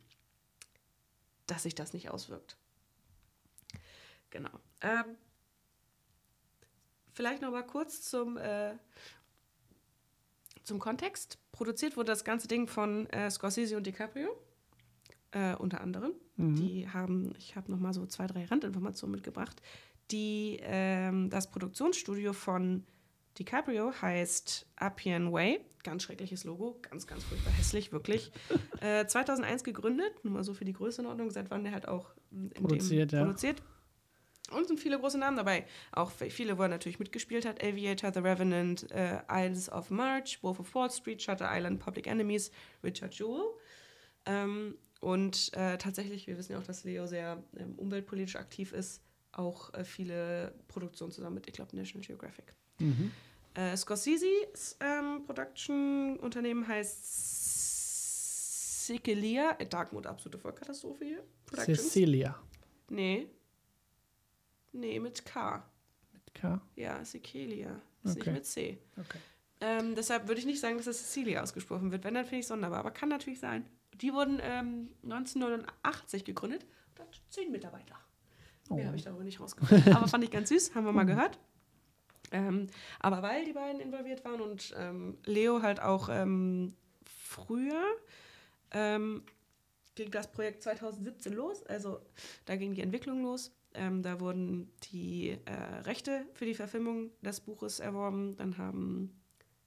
[1.46, 2.56] dass sich das nicht auswirkt.
[4.30, 4.60] Genau.
[4.80, 5.16] Ähm,
[7.20, 8.72] vielleicht noch mal kurz zum, äh,
[10.64, 11.36] zum Kontext.
[11.52, 14.30] Produziert wurde das ganze Ding von äh, Scorsese und DiCaprio,
[15.32, 16.12] äh, unter anderem.
[16.36, 16.54] Mhm.
[16.56, 19.60] Die haben, ich habe noch mal so zwei, drei Randinformationen mitgebracht.
[20.10, 22.86] Die, ähm, das Produktionsstudio von
[23.38, 25.60] DiCaprio heißt Appian Way.
[25.82, 28.32] Ganz schreckliches Logo, ganz, ganz furchtbar hässlich, wirklich.
[28.80, 32.14] äh, 2001 gegründet, nur mal so für die Größenordnung, seit wann der halt auch
[32.54, 33.24] produziert, ja.
[33.24, 33.62] produziert.
[34.50, 35.66] Und sind viele große Namen dabei.
[35.92, 37.62] Auch viele, wo er natürlich mitgespielt hat.
[37.62, 42.50] Aviator, The Revenant, äh, Isles of March, Wolf of Wall Street, Shutter Island, Public Enemies,
[42.82, 43.54] Richard Jewell.
[44.26, 49.02] Ähm, und äh, tatsächlich, wir wissen ja auch, dass Leo sehr ähm, umweltpolitisch aktiv ist,
[49.32, 52.54] auch äh, viele Produktionen zusammen mit, ich glaube, National Geographic.
[52.78, 53.12] Mhm.
[53.54, 57.66] Äh, Scorsese's ähm, Production-Unternehmen heißt
[58.86, 59.56] Sicilia.
[59.58, 61.22] Äh, Darkmood, absolute Vollkatastrophe hier.
[61.64, 62.38] Cecilia.
[62.90, 63.28] Nee.
[64.72, 65.62] Nee, mit K.
[66.12, 66.60] Mit K?
[66.76, 67.80] Ja, Sicilia.
[68.02, 68.30] Ist okay.
[68.30, 68.78] nicht mit C.
[68.96, 69.18] Okay.
[69.60, 72.04] Ähm, deshalb würde ich nicht sagen, dass das Cecilia ausgesprochen wird.
[72.04, 72.78] Wenn, dann finde ich es sonderbar.
[72.78, 73.66] Aber kann natürlich sein.
[73.94, 77.96] Die wurden ähm, 1989 gegründet und hat zehn Mitarbeiter.
[78.70, 78.74] Oh.
[78.74, 79.94] Mehr habe ich darüber nicht rausgefunden.
[79.94, 81.38] Aber fand ich ganz süß, haben wir mal gehört.
[82.32, 82.68] Ähm,
[83.00, 87.82] aber weil die beiden involviert waren und ähm, Leo halt auch ähm, früher
[88.70, 89.24] ähm,
[89.96, 92.00] ging das Projekt 2017 los, also
[92.44, 93.52] da ging die Entwicklung los.
[93.74, 98.36] Ähm, da wurden die äh, Rechte für die Verfilmung des Buches erworben.
[98.36, 99.20] Dann haben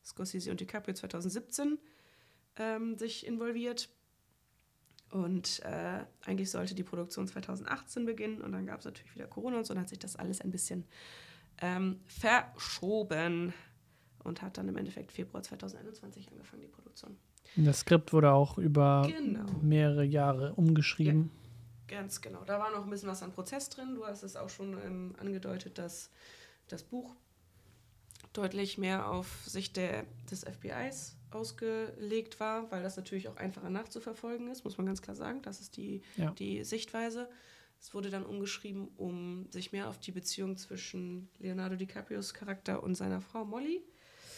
[0.03, 1.77] Scorsese und DiCaprio 2017
[2.57, 3.89] ähm, sich involviert.
[5.11, 9.57] Und äh, eigentlich sollte die Produktion 2018 beginnen und dann gab es natürlich wieder Corona
[9.57, 10.85] und so, dann hat sich das alles ein bisschen
[11.61, 13.53] ähm, verschoben
[14.23, 17.15] und hat dann im Endeffekt Februar 2021 angefangen, die Produktion.
[17.55, 19.45] Das Skript wurde auch über genau.
[19.61, 21.29] mehrere Jahre umgeschrieben.
[21.31, 21.42] Ja,
[21.87, 22.43] ganz genau.
[22.45, 23.95] Da war noch ein bisschen was an Prozess drin.
[23.95, 26.09] Du hast es auch schon ähm, angedeutet, dass
[26.67, 27.15] das Buch
[28.33, 34.49] deutlich mehr auf Sicht der, des FBIs ausgelegt war, weil das natürlich auch einfacher nachzuverfolgen
[34.49, 35.41] ist, muss man ganz klar sagen.
[35.41, 36.31] Das ist die, ja.
[36.31, 37.29] die Sichtweise.
[37.79, 42.95] Es wurde dann umgeschrieben, um sich mehr auf die Beziehung zwischen Leonardo DiCaprios Charakter und
[42.95, 43.83] seiner Frau Molly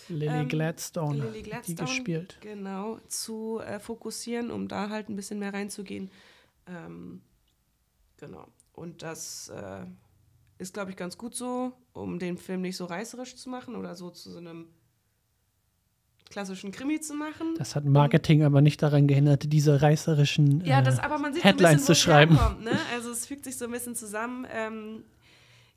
[0.10, 2.38] Lily, ähm, Gladstone, Lily Gladstone, die gespielt.
[2.41, 6.12] Genau, zu äh, fokussieren, um da halt ein bisschen mehr reinzugehen.
[6.67, 7.21] Ähm,
[8.25, 8.47] genau.
[8.73, 9.85] Und das äh,
[10.57, 13.95] ist, glaube ich, ganz gut so, um den Film nicht so reißerisch zu machen oder
[13.95, 14.67] so zu so einem
[16.29, 17.55] klassischen Krimi zu machen.
[17.57, 21.85] Das hat Marketing aber nicht daran gehindert, diese reißerischen ja, das, aber man sieht Headlines
[21.85, 22.38] so bisschen, zu schreiben.
[22.38, 22.77] Herkommt, ne?
[22.93, 24.47] Also es fügt sich so ein bisschen zusammen.
[24.51, 25.03] Ähm,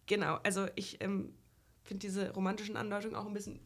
[0.06, 1.34] genau, also ich ähm,
[1.82, 3.60] finde diese romantischen Andeutungen auch ein bisschen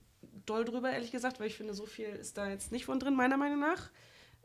[0.44, 3.14] doll drüber, ehrlich gesagt, weil ich finde, so viel ist da jetzt nicht von drin,
[3.14, 3.90] meiner Meinung nach.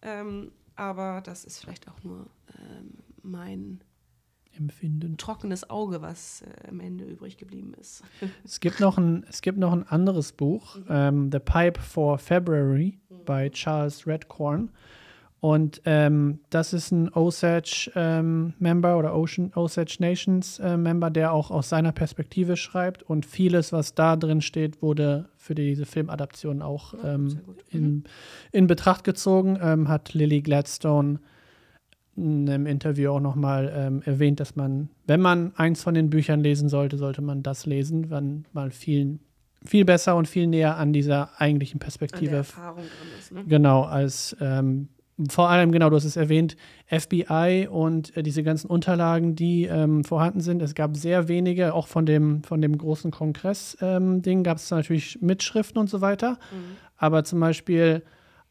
[0.04, 2.28] Ähm, aber das ist vielleicht auch nur
[2.60, 3.82] ähm, mein
[4.58, 5.18] Empfinden.
[5.18, 8.04] Trockenes Auge, was äh, am Ende übrig geblieben ist.
[8.44, 10.86] es, gibt noch ein, es gibt noch ein anderes Buch, mhm.
[10.90, 13.26] ähm, The Pipe for February mhm.
[13.26, 14.70] bei Charles Redcorn.
[15.40, 21.70] Und ähm, das ist ein Osage-Member ähm, oder Ocean, Osage Nations-Member, äh, der auch aus
[21.70, 23.04] seiner Perspektive schreibt.
[23.04, 28.04] Und vieles, was da drin steht, wurde für diese Filmadaption auch ähm, in, mhm.
[28.52, 29.60] in Betracht gezogen.
[29.62, 31.20] Ähm, hat Lily Gladstone in
[32.18, 36.70] einem Interview auch nochmal ähm, erwähnt, dass man, wenn man eins von den Büchern lesen
[36.70, 39.20] sollte, sollte man das lesen, weil man viel,
[39.64, 42.38] viel besser und viel näher an dieser eigentlichen Perspektive.
[42.38, 42.84] Erfahrung
[43.20, 43.44] ist, ne?
[43.48, 44.90] Genau, als ähm,
[45.30, 50.04] vor allem, genau, du hast es erwähnt, FBI und äh, diese ganzen Unterlagen, die ähm,
[50.04, 50.62] vorhanden sind.
[50.62, 55.20] Es gab sehr wenige, auch von dem, von dem großen Kongress-Ding ähm, gab es natürlich
[55.22, 56.32] Mitschriften und so weiter.
[56.52, 56.78] Mhm.
[56.98, 58.04] Aber zum Beispiel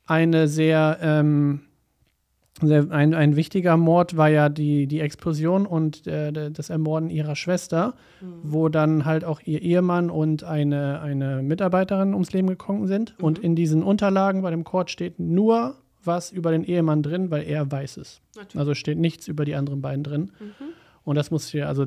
[0.06, 1.65] eine sehr ähm,
[2.62, 7.94] ein, ein wichtiger Mord war ja die, die Explosion und äh, das Ermorden ihrer Schwester,
[8.20, 8.40] mhm.
[8.42, 13.14] wo dann halt auch ihr Ehemann und eine, eine Mitarbeiterin ums Leben gekommen sind.
[13.18, 13.24] Mhm.
[13.24, 17.42] Und in diesen Unterlagen bei dem Court steht nur was über den Ehemann drin, weil
[17.42, 18.20] er weiß es.
[18.36, 18.58] Natürlich.
[18.58, 20.32] Also steht nichts über die anderen beiden drin.
[20.38, 20.64] Mhm.
[21.04, 21.86] Und das muss hier, also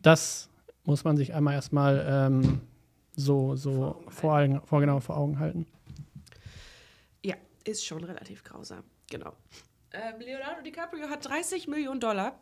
[0.00, 0.50] das
[0.84, 2.60] muss man sich einmal erstmal ähm,
[3.14, 5.66] so, so vor, Augen, vor, genau, vor Augen halten.
[7.24, 8.82] Ja, ist schon relativ grausam.
[9.10, 9.32] Genau.
[9.92, 12.38] Ähm, Leonardo DiCaprio hat 30 Millionen Dollar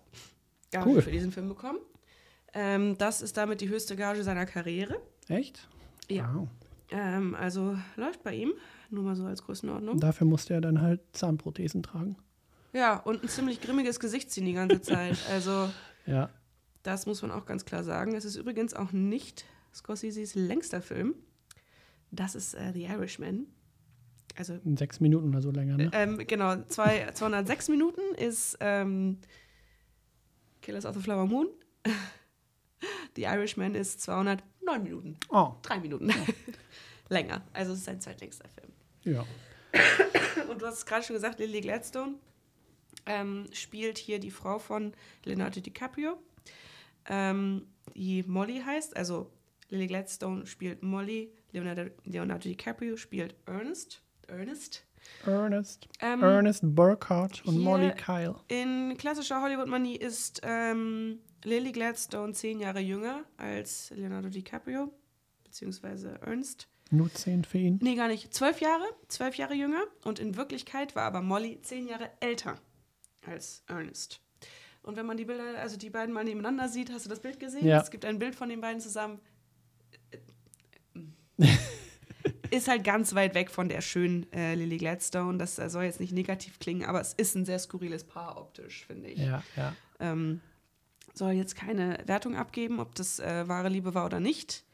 [0.71, 1.03] Gage cool.
[1.03, 1.79] für diesen Film bekommen.
[2.53, 5.01] Ähm, das ist damit die höchste Gage seiner Karriere.
[5.29, 5.69] Echt?
[6.09, 6.33] Ja.
[6.35, 6.49] Wow.
[6.91, 8.53] Ähm, also läuft bei ihm,
[8.91, 10.01] nur mal so als Größenordnung.
[10.01, 12.17] Dafür musste er dann halt Zahnprothesen tragen.
[12.73, 15.19] Ja, und ein ziemlich grimmiges Gesicht ziehen die ganze Zeit.
[15.31, 15.71] Also.
[16.07, 16.31] Ja.
[16.83, 18.15] Das muss man auch ganz klar sagen.
[18.15, 21.15] Es ist übrigens auch nicht Scorseses längster Film.
[22.11, 23.47] Das ist äh, The Irishman.
[24.37, 25.91] Also In sechs Minuten oder so länger, ne?
[25.93, 29.19] ähm, genau, zwei, 206 Minuten ist ähm,
[30.63, 31.49] Killers of the Flower Moon.
[33.17, 35.17] The Irishman ist 209 Minuten.
[35.31, 36.11] Oh, Drei Minuten.
[37.09, 37.43] Länger.
[37.53, 38.73] Also es ist sein zweitlängster Film.
[39.05, 39.25] ja.
[40.49, 42.15] Und du hast es gerade schon gesagt, Lily Gladstone
[43.07, 44.93] ähm, spielt hier die Frau von
[45.25, 46.17] Leonardo DiCaprio,
[47.09, 48.97] ähm, die Molly heißt.
[48.97, 49.31] Also
[49.69, 54.03] Lily Gladstone spielt Molly, Leonardo, Leonardo DiCaprio spielt Ernest.
[54.31, 54.87] Ernest.
[55.27, 55.89] Ernest.
[56.01, 58.37] Ähm, Ernest Burkhardt und Molly Kyle.
[58.49, 64.93] In klassischer Hollywood-Manie ist ähm, Lily Gladstone zehn Jahre jünger als Leonardo DiCaprio,
[65.45, 66.69] beziehungsweise Ernst.
[66.91, 67.79] Nur zehn für ihn.
[67.83, 68.35] Nee, gar nicht.
[68.35, 69.83] Zwölf Jahre, zwölf Jahre jünger.
[70.05, 72.57] Und in Wirklichkeit war aber Molly zehn Jahre älter
[73.25, 74.21] als Ernest.
[74.83, 77.39] Und wenn man die Bilder, also die beiden mal nebeneinander sieht, hast du das Bild
[77.39, 77.67] gesehen?
[77.67, 77.81] Ja.
[77.81, 79.21] Es gibt ein Bild von den beiden zusammen.
[82.51, 85.39] Ist halt ganz weit weg von der schönen äh, Lily Gladstone.
[85.39, 88.87] Das äh, soll jetzt nicht negativ klingen, aber es ist ein sehr skurriles Paar optisch,
[88.87, 89.19] finde ich.
[89.21, 89.73] Ja, ja.
[90.01, 90.41] Ähm,
[91.15, 94.65] soll jetzt keine Wertung abgeben, ob das äh, wahre Liebe war oder nicht.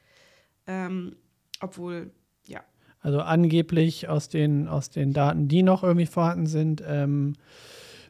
[0.67, 1.17] Ähm,
[1.61, 2.11] obwohl,
[2.47, 2.61] ja,
[3.01, 7.35] Also angeblich aus den, aus den Daten, die noch irgendwie vorhanden sind, ähm,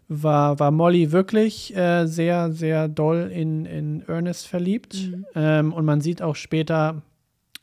[0.08, 4.94] war, war Molly wirklich äh, sehr, sehr doll in, in Ernest verliebt.
[4.94, 5.26] Mhm.
[5.34, 7.02] Ähm, und man sieht auch später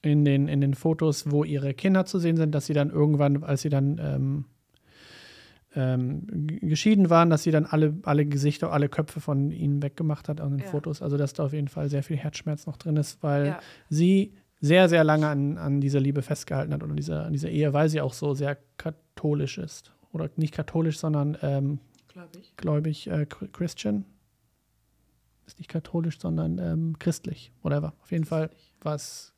[0.03, 3.43] in den, in den Fotos, wo ihre Kinder zu sehen sind, dass sie dann irgendwann,
[3.43, 4.45] als sie dann ähm,
[5.75, 6.27] ähm,
[6.61, 10.49] geschieden waren, dass sie dann alle, alle Gesichter, alle Köpfe von ihnen weggemacht hat aus
[10.49, 10.65] den Ja.
[10.67, 11.01] Fotos.
[11.01, 13.59] Also dass da auf jeden Fall sehr viel Herzschmerz noch drin ist, weil Ja.
[13.89, 17.73] sie sehr, sehr lange an, an dieser Liebe festgehalten hat oder dieser, an dieser Ehe,
[17.73, 19.91] weil sie auch so sehr katholisch ist.
[20.11, 22.55] Oder nicht katholisch, sondern ähm, glaube ich.
[22.55, 24.05] gläubig äh, Chr- Christian.
[25.47, 27.51] Ist nicht katholisch, sondern ähm, christlich.
[27.63, 27.93] Whatever.
[28.01, 29.33] Auf jeden Fall, was,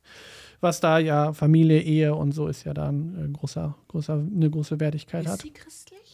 [0.60, 4.50] was da ja Familie, Ehe und so ist ja da ein äh, großer, großer, eine
[4.50, 5.42] große Wertigkeit Ist hat.
[5.42, 6.06] sie christlich?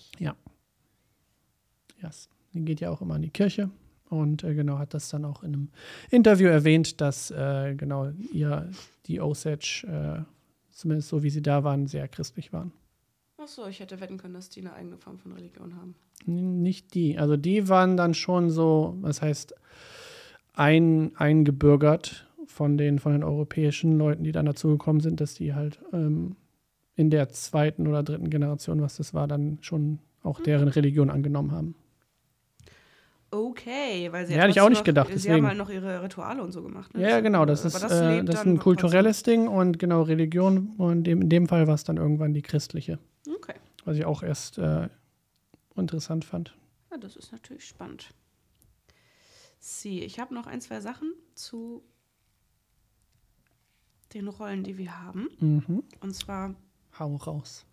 [2.03, 2.29] Yes.
[2.53, 3.71] Die geht ja auch immer in die Kirche
[4.09, 5.69] und äh, genau hat das dann auch in einem
[6.11, 8.69] Interview erwähnt, dass äh, genau ihr,
[9.07, 10.23] die Osage, äh,
[10.71, 12.73] zumindest so wie sie da waren, sehr christlich waren.
[13.39, 15.95] Achso, ich hätte wetten können, dass die eine eigene Form von Religion haben.
[16.27, 17.19] Nicht die.
[17.19, 19.55] Also die waren dann schon so, was heißt,
[20.55, 25.81] ein, eingebürgert von den, von den europäischen Leuten, die dann dazugekommen sind, dass die halt
[25.93, 26.37] ähm,
[26.97, 31.53] in der zweiten oder dritten Generation, was das war, dann schon auch deren Religion angenommen
[31.53, 31.75] haben.
[33.31, 35.35] Okay, weil sie Ja, hätte ich auch nicht noch, gedacht, Sie deswegen.
[35.37, 36.93] haben halt noch ihre Rituale und so gemacht.
[36.95, 37.09] Ne?
[37.09, 40.75] Ja, genau, das ist, äh, lebt das ist dann ein kulturelles Ding und genau Religion
[40.77, 42.99] und in dem Fall war es dann irgendwann die christliche.
[43.27, 43.55] Okay,
[43.87, 44.89] was ich auch erst äh,
[45.77, 46.55] interessant fand.
[46.91, 48.11] ja, das ist natürlich spannend.
[49.59, 51.83] Sie, ich habe noch ein, zwei Sachen zu
[54.14, 55.29] den Rollen, die wir haben.
[55.40, 55.83] Mhm.
[56.01, 56.55] Und zwar
[56.98, 57.64] Hau raus.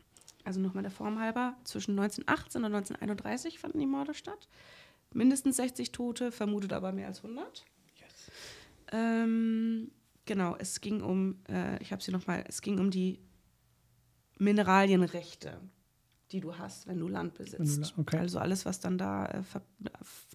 [0.44, 4.48] also nochmal der Form halber, zwischen 1918 und 1931 fanden die Morde statt.
[5.14, 7.66] Mindestens 60 Tote, vermutet aber mehr als 100.
[8.92, 9.92] Ähm,
[10.26, 13.20] genau, es ging um, äh, ich habe sie nochmal, es ging um die
[14.40, 15.60] Mineralienrechte,
[16.32, 17.94] die du hast, wenn du Land besitzt.
[17.98, 18.18] Okay.
[18.18, 19.62] Also alles, was dann da äh, ver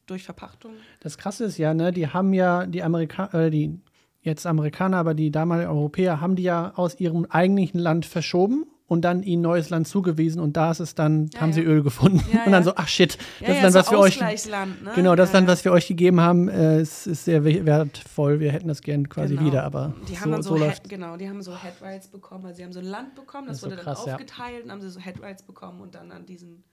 [0.07, 0.75] durch Verpachtung.
[1.01, 3.81] Das Krasse ist ja, ne, die haben ja die Amerikaner, äh, die
[4.25, 9.03] jetzt Amerikaner, aber die damaligen Europäer haben die ja aus ihrem eigentlichen Land verschoben und
[9.03, 11.55] dann ihnen neues Land zugewiesen und da ist es dann, Ja, haben ja.
[11.55, 12.21] sie Öl gefunden.
[12.33, 14.67] Ja, und dann so, ach shit, das ja, Land, so was wir euch ne?
[14.95, 18.41] Genau, das Land, was wir euch gegeben haben, äh, ist, ist sehr we- wertvoll.
[18.41, 19.47] Wir hätten das gern quasi Genau.
[19.47, 22.09] wieder, aber die so, haben dann so, so Head, genau, die haben so Head Rights
[22.09, 24.65] bekommen, also sie haben so ein Land bekommen, das, Das ist wurde krass, dann aufgeteilt
[24.65, 26.65] und haben sie so Head Rights bekommen und dann an diesen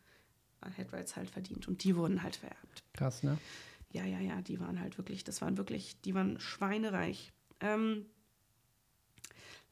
[0.65, 2.83] äh, Head Rights halt verdient und die wurden halt vererbt.
[2.93, 3.37] krass, ne?
[3.93, 7.31] Ja, ja, ja, die waren halt wirklich, das waren wirklich, die waren schweinereich.
[7.61, 8.05] Ähm,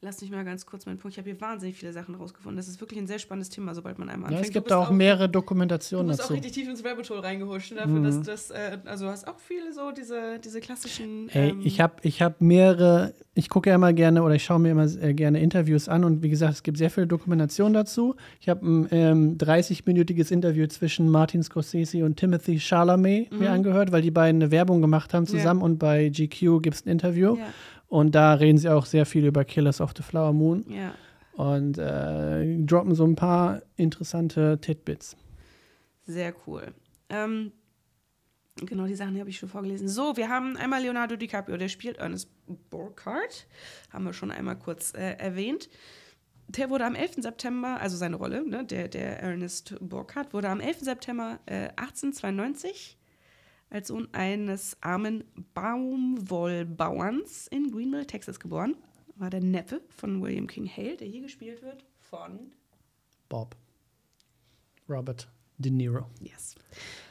[0.02, 1.14] lass mich mal ganz kurz meinen Punkt.
[1.14, 2.56] Ich habe hier wahnsinnig viele Sachen rausgefunden.
[2.56, 4.46] Das ist wirklich ein sehr spannendes Thema, sobald man einmal Ja, anfängt.
[4.46, 6.32] es Du gibt bist auch mehrere Dokumentationen Du bist auch dazu.
[6.34, 8.04] richtig tief ins Rabbit Hole reingehuscht, ne, dafür, Mhm.
[8.04, 11.28] dass das, äh, also du hast auch viele so diese, diese klassischen.
[11.28, 14.58] Ey, ähm, ich habe ich hab mehrere, ich gucke ja immer gerne oder ich schaue
[14.60, 18.14] mir immer äh, gerne Interviews an und wie gesagt, es gibt sehr viele Dokumentationen dazu.
[18.40, 24.00] Ich habe ein ähm, 30-minütiges Interview zwischen Martin Scorsese und Timothy Chalamet mir angehört, weil
[24.00, 25.26] die beiden eine Werbung gemacht haben Mhm.
[25.28, 25.32] Ja.
[25.40, 27.48] zusammen und bei GQ gibt es ein Interview Ja,
[27.90, 30.94] und da reden sie auch sehr viel über Killers of the Flower Moon ja.
[31.32, 35.16] und äh, droppen so ein paar interessante Titbits.
[36.06, 36.72] Sehr cool.
[37.08, 37.50] Ähm,
[38.54, 39.88] genau, die Sachen habe ich schon vorgelesen.
[39.88, 42.30] So, wir haben einmal Leonardo DiCaprio, der spielt Ernest
[42.70, 43.48] Burkhardt.
[43.92, 45.68] Haben wir schon einmal kurz äh, erwähnt.
[46.46, 47.16] Der wurde am 11.
[47.18, 50.78] September, also seine Rolle, ne, der, der Ernest Burkhardt, wurde am 11.
[50.80, 52.99] September äh, 1892
[53.70, 58.76] als Sohn eines armen Baumwollbauerns in Greenville, Texas geboren.
[59.16, 62.52] War der Neffe von William King Hale, der hier gespielt wird von
[63.28, 63.56] Bob.
[64.88, 65.28] Robert
[65.58, 66.06] De Niro.
[66.20, 66.56] Yes.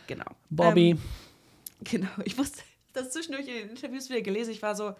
[0.07, 0.25] Genau.
[0.49, 0.89] Bobby.
[0.89, 0.99] Ähm,
[1.83, 2.09] genau.
[2.25, 2.61] Ich wusste
[2.93, 4.51] das zwischendurch in den Interviews wieder gelesen.
[4.51, 4.95] Ich war so,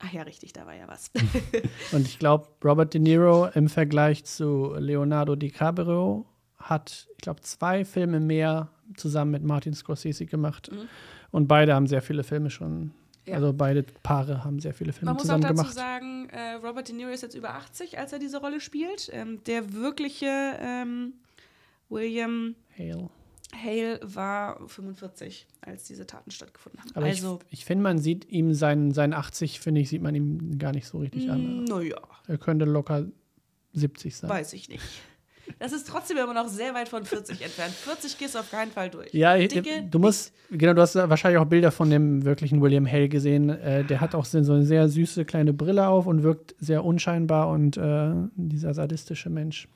[0.00, 1.10] ach ja, richtig, da war ja was.
[1.92, 7.84] Und ich glaube, Robert De Niro im Vergleich zu Leonardo DiCaprio hat, ich glaube, zwei
[7.84, 10.70] Filme mehr zusammen mit Martin Scorsese gemacht.
[10.72, 10.88] Mhm.
[11.30, 12.92] Und beide haben sehr viele Filme schon.
[13.26, 13.34] Ja.
[13.34, 15.74] Also beide Paare haben sehr viele Filme Man muss auch zusammen dazu gemacht.
[15.74, 19.10] sagen, äh, Robert De Niro ist jetzt über 80, als er diese Rolle spielt.
[19.12, 21.12] Ähm, der wirkliche ähm,
[21.88, 23.10] William Hale.
[23.54, 26.90] Hale war 45, als diese Taten stattgefunden haben.
[26.94, 30.14] Aber also, ich, ich finde, man sieht ihm seinen, seinen 80, finde ich, sieht man
[30.14, 31.64] ihm gar nicht so richtig an.
[31.64, 33.06] naja, Er könnte locker
[33.72, 34.30] 70 sein.
[34.30, 34.82] weiß ich nicht.
[35.58, 37.72] Das ist trotzdem immer noch sehr weit von 40 entfernt.
[37.72, 39.12] 40 gehst du auf keinen Fall durch.
[39.12, 43.08] Ja, Dicke, du musst, genau, du hast wahrscheinlich auch Bilder von dem wirklichen William Hale
[43.08, 43.50] gesehen.
[43.50, 47.48] Äh, der hat auch so eine sehr süße kleine Brille auf und wirkt sehr unscheinbar
[47.48, 49.68] und äh, dieser sadistische Mensch.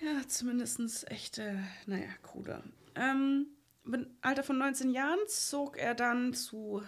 [0.00, 1.54] Ja, zumindest echt, äh,
[1.86, 2.62] naja, cooler.
[2.94, 3.46] Ähm,
[3.84, 6.82] im Alter von 19 Jahren zog er dann zu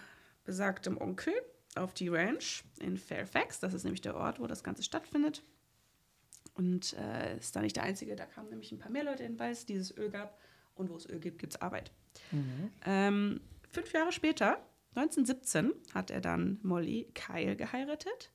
[0.45, 1.33] besagtem Onkel
[1.75, 3.61] auf die Ranch in Fairfax.
[3.61, 5.43] Das ist nämlich der Ort, wo das Ganze stattfindet.
[6.55, 8.15] Und äh, ist da nicht der Einzige.
[8.15, 10.39] Da kamen nämlich ein paar mehr Leute hin, weil es dieses Öl gab.
[10.75, 11.93] Und wo es Öl gibt, gibt es Arbeit.
[12.87, 14.59] Ähm, fünf Jahre später,
[14.95, 18.31] 1917, hat er dann Molly Kyle geheiratet.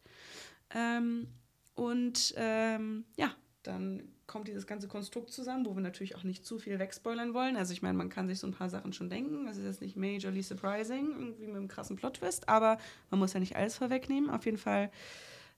[0.74, 1.28] Ähm,
[1.76, 6.60] und ähm, ja, dann kommt dieses ganze Konstrukt zusammen, wo wir natürlich auch nicht zu
[6.60, 7.56] viel wegspoilern wollen.
[7.56, 9.46] Also ich meine, man kann sich so ein paar Sachen schon denken.
[9.46, 12.78] Das ist jetzt nicht majorly surprising, irgendwie mit einem krassen Plot-Twist, aber
[13.10, 14.30] man muss ja nicht alles vorwegnehmen.
[14.30, 14.92] Auf jeden Fall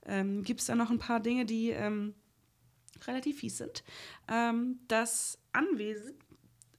[0.06, 2.14] ähm, gibt es da noch ein paar Dinge, die ähm,
[3.08, 3.84] relativ fies sind.
[4.28, 6.16] Ähm, das Anwesen,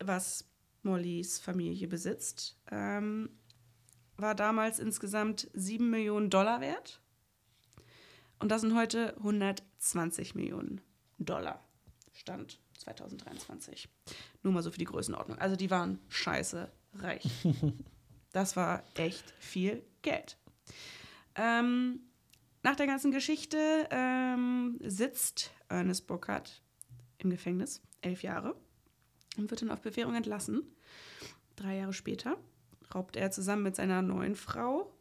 [0.03, 0.45] was
[0.83, 3.31] Mollys Familie besitzt, ähm,
[4.17, 7.01] war damals insgesamt 7 Millionen Dollar wert.
[8.39, 10.81] Und das sind heute 120 Millionen
[11.19, 11.63] Dollar.
[12.13, 13.89] Stand 2023.
[14.43, 15.39] Nur mal so für die Größenordnung.
[15.39, 17.25] Also die waren scheiße reich.
[18.33, 20.37] Das war echt viel Geld.
[21.35, 22.01] Ähm,
[22.63, 26.63] nach der ganzen Geschichte ähm, sitzt Ernest Burkhardt
[27.19, 28.57] im Gefängnis, elf Jahre,
[29.37, 30.63] und wird dann auf Bewährung entlassen.
[31.57, 32.37] Drei Jahre später
[32.95, 34.93] raubt er zusammen mit seiner neuen Frau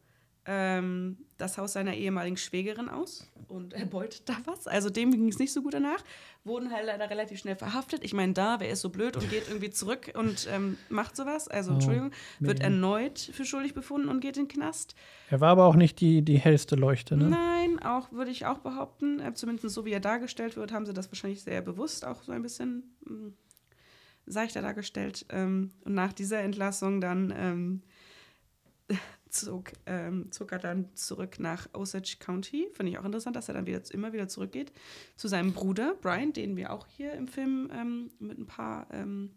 [0.45, 4.67] ähm, das Haus seiner ehemaligen Schwägerin aus und erbeutet da was.
[4.67, 6.03] Also dem ging es nicht so gut danach.
[6.43, 8.03] Wurden halt leider relativ schnell verhaftet.
[8.03, 11.47] Ich meine, da, wer ist so blöd und geht irgendwie zurück und ähm, macht sowas?
[11.47, 14.95] Also, Oh, Entschuldigung, wird erneut für schuldig befunden und geht in den Knast.
[15.29, 17.29] Er war aber auch nicht die, die hellste Leuchte, ne?
[17.29, 20.93] Nein, auch würde ich auch behaupten, äh, zumindest so wie er dargestellt wird, haben sie
[20.93, 23.31] das wahrscheinlich sehr bewusst auch so ein bisschen mh,
[24.25, 25.25] seichter dargestellt.
[25.29, 27.81] Ähm, und nach dieser Entlassung dann ähm,
[29.29, 32.69] zog, ähm, zog er dann zurück nach Osage County.
[32.73, 34.71] Finde ich auch interessant, dass er dann wieder, immer wieder zurückgeht
[35.15, 39.31] zu seinem Bruder Brian, den wir auch hier im Film ähm, mit ein paar ähm,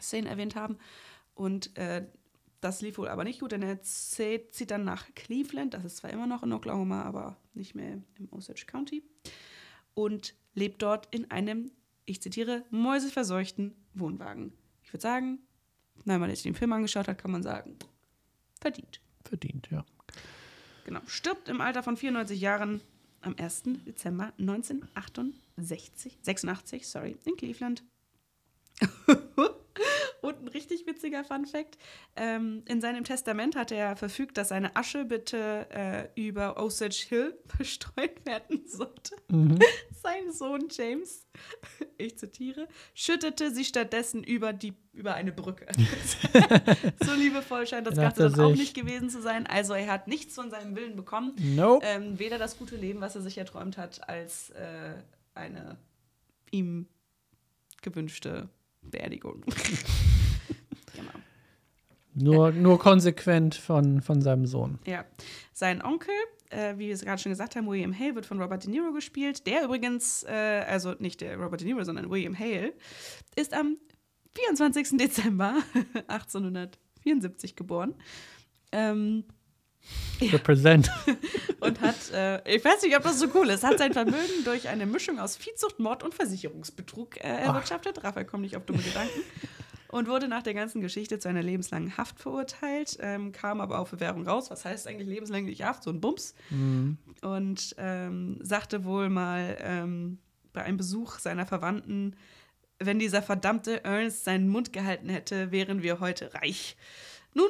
[0.00, 0.78] Szenen erwähnt haben.
[1.34, 2.06] Und äh,
[2.60, 5.74] das lief wohl aber nicht gut, denn er zieht, dann nach Cleveland.
[5.74, 9.02] Das ist zwar immer noch in Oklahoma, aber nicht mehr im Osage County.
[9.94, 11.70] Und lebt dort in einem,
[12.04, 14.52] ich zitiere, mäuseverseuchten Wohnwagen.
[14.82, 15.38] Ich würde sagen,
[16.04, 17.76] wenn man sich den Film angeschaut hat, kann man sagen,
[18.60, 19.00] verdient.
[19.28, 19.84] Verdient, ja.
[20.84, 21.00] Genau.
[21.06, 22.80] Stirbt im Alter von 94 Jahren
[23.20, 23.64] am 1.
[23.86, 27.82] Dezember 1968, 86, sorry, in Cleveland.
[30.28, 31.78] Und ein richtig witziger Fun-Fact:
[32.16, 37.38] ähm, In seinem Testament hat er verfügt, dass seine Asche bitte äh, über Osage Hill
[37.46, 39.16] verstreut werden sollte.
[40.02, 41.26] Sein Sohn James,
[41.98, 45.66] ich zitiere, schüttete sie stattdessen über, die, über eine Brücke.
[47.02, 49.46] so liebevoll scheint das Da Ganze dann auch nicht gewesen zu sein.
[49.46, 51.34] Also er hat nichts von seinem Willen bekommen.
[51.38, 51.86] Nope.
[51.86, 54.92] Ähm, weder das gute Leben, was er sich erträumt hat, als äh,
[55.34, 55.78] eine
[56.50, 56.86] ihm
[57.80, 58.50] gewünschte
[58.82, 59.42] Beerdigung.
[60.94, 61.10] genau.
[62.14, 64.78] Nur, nur konsequent von, von seinem Sohn.
[64.86, 65.04] Ja.
[65.52, 66.14] Sein Onkel,
[66.50, 68.92] äh, wie wir es gerade schon gesagt haben, William Hale, wird von Robert De Niro
[68.92, 69.46] gespielt.
[69.46, 72.72] Der übrigens, äh, also nicht der Robert De Niro, sondern William Hale,
[73.36, 73.76] ist am
[74.34, 74.98] 24.
[74.98, 75.62] Dezember
[76.08, 77.94] 1874 geboren.
[78.72, 79.24] Ähm,
[80.20, 80.90] Represent.
[81.60, 84.68] und hat, äh, ich weiß nicht, ob das so cool ist, hat sein Vermögen durch
[84.68, 88.02] eine Mischung aus Viehzucht, Mord und Versicherungsbetrug äh, erwirtschaftet.
[88.02, 89.20] Raphael kommt nicht auf dumme Gedanken.
[89.90, 93.90] Und wurde nach der ganzen Geschichte zu einer lebenslangen Haft verurteilt, ähm, kam aber auf
[93.90, 94.50] Bewährung raus.
[94.50, 95.82] Was heißt eigentlich lebenslängliche Haft?
[95.82, 96.34] So ein Bums.
[97.22, 100.18] Und ähm, sagte wohl mal ähm,
[100.52, 102.16] bei einem Besuch seiner Verwandten,
[102.78, 106.76] wenn dieser verdammte Ernst seinen Mund gehalten hätte, wären wir heute reich.
[107.34, 107.48] Nun,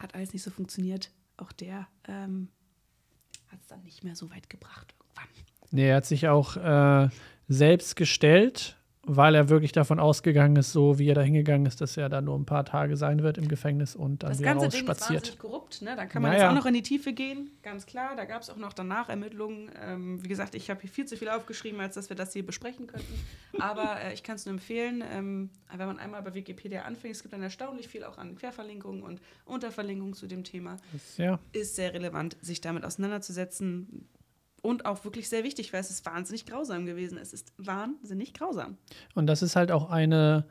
[0.00, 1.10] hat alles nicht so funktioniert.
[1.36, 2.48] Auch der ähm,
[3.48, 5.28] hat es dann nicht mehr so weit gebracht irgendwann.
[5.70, 7.08] Nee, er hat sich auch äh,
[7.48, 8.76] selbst gestellt
[9.06, 12.20] weil er wirklich davon ausgegangen ist, so wie er da hingegangen ist, dass er da
[12.20, 15.26] nur ein paar Tage sein wird im Gefängnis und dann das wieder ganze rausspaziert.
[15.26, 15.96] Ding ist korrupt, ne?
[15.96, 16.42] Da kann man Naja.
[16.44, 18.14] jetzt auch noch in die Tiefe gehen, ganz klar.
[18.14, 19.70] Da gab es auch noch danach Ermittlungen.
[19.82, 22.44] Ähm, wie gesagt, ich habe hier viel zu viel aufgeschrieben, als dass wir das hier
[22.44, 23.14] besprechen könnten.
[23.58, 27.22] Aber äh, ich kann es nur empfehlen, ähm, wenn man einmal bei Wikipedia anfängt, es
[27.22, 30.76] gibt dann erstaunlich viel auch an Querverlinkungen und Unterverlinkungen zu dem Thema.
[30.92, 31.38] Das, ja.
[31.52, 34.06] Ist sehr relevant, sich damit auseinanderzusetzen.
[34.62, 37.18] Und auch wirklich sehr wichtig, weil es ist wahnsinnig grausam gewesen.
[37.18, 38.76] Es ist wahnsinnig grausam.
[39.14, 40.44] Und das ist halt auch eine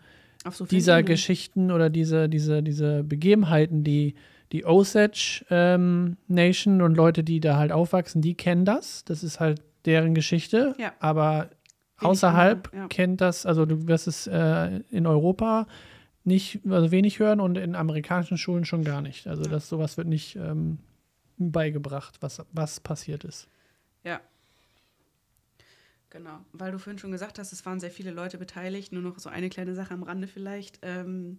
[0.52, 1.06] so dieser Ebenen.
[1.14, 4.16] Geschichten oder diese, diese, diese Begebenheiten, die
[4.52, 9.04] die Osage ähm, Nation und Leute, die da halt aufwachsen, die kennen das.
[9.06, 10.76] Das ist halt deren Geschichte.
[10.80, 10.94] Ja.
[11.00, 11.50] Aber
[11.98, 12.88] außerhalb andere, ja.
[12.88, 15.68] kennt das, also du wirst es äh, in Europa
[16.24, 19.28] nicht, also wenig hören und in amerikanischen Schulen schon gar nicht.
[19.28, 20.80] Also das sowas wird nicht ähm,
[21.38, 23.48] beigebracht, was, was passiert ist.
[24.10, 24.22] Ja.
[26.10, 28.92] Genau, weil du vorhin schon gesagt hast, es waren sehr viele Leute beteiligt.
[28.92, 30.80] Nur noch so eine kleine Sache am Rande vielleicht.
[30.82, 31.38] Ähm,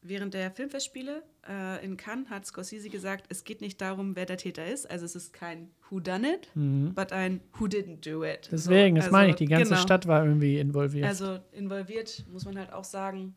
[0.00, 4.38] während der Filmfestspiele äh, in Cannes hat Scorsese gesagt, es geht nicht darum, wer der
[4.38, 4.90] Täter ist.
[4.90, 6.48] Also es ist kein Who Done It,
[6.94, 8.46] but ein Who Didn't Do It.
[8.46, 8.50] Mhm.
[8.52, 9.82] Deswegen, so, das also, meine ich, die ganze genau.
[9.82, 11.06] Stadt war irgendwie involviert.
[11.06, 13.34] Also involviert, muss man halt auch sagen.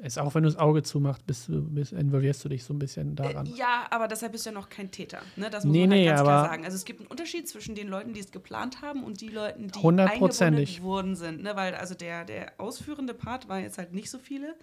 [0.00, 2.78] Ist auch wenn du das Auge zumachst, bist du, bist, involvierst du dich so ein
[2.78, 3.46] bisschen daran.
[3.46, 5.20] Äh, ja, aber deshalb bist du ja noch kein Täter.
[5.36, 5.50] Ne?
[5.50, 6.64] Das muss Nee, man halt nee, ganz klar sagen.
[6.64, 9.68] Also es gibt einen Unterschied zwischen den Leuten, die es geplant haben und die Leuten,
[9.68, 11.42] die eingebunden worden sind.
[11.42, 11.56] Ne?
[11.56, 14.54] Weil also der, der ausführende Part war jetzt halt nicht so viele,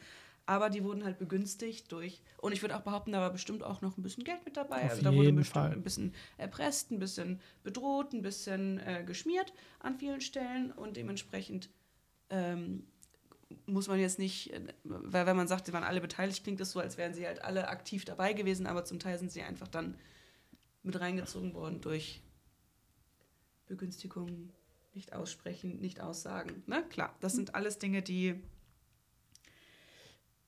[0.46, 3.82] aber die wurden halt begünstigt durch, und ich würde auch behaupten, da war bestimmt auch
[3.82, 4.84] noch ein bisschen Geld mit dabei.
[4.86, 5.72] Auf also da wurde jeden bestimmt Fall.
[5.74, 11.70] ein bisschen erpresst, ein bisschen bedroht, ein bisschen äh, geschmiert an vielen Stellen und dementsprechend
[12.30, 12.86] ähm,
[13.66, 16.72] muss man jetzt nicht, äh, weil wenn man sagt, sie waren alle beteiligt, klingt es
[16.72, 19.68] so, als wären sie halt alle aktiv dabei gewesen, aber zum Teil sind sie einfach
[19.68, 19.98] dann
[20.84, 22.22] mit reingezogen worden durch
[23.68, 24.52] Begünstigung,
[24.94, 26.64] nicht aussprechen, nicht aussagen.
[26.68, 26.84] Ne?
[26.90, 28.42] Klar, das sind alles Dinge, die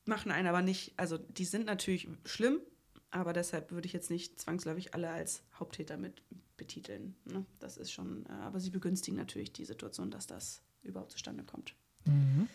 [0.06, 2.62] machen einen aber nicht, also die sind natürlich schlimm,
[3.10, 6.22] aber deshalb würde ich jetzt nicht zwangsläufig alle als Haupttäter mit
[6.56, 7.16] betiteln.
[7.26, 7.46] Ne?
[7.60, 11.76] Das ist schon, äh, aber sie begünstigen natürlich die Situation, dass das überhaupt zustande kommt.
[12.06, 12.48] Mhm.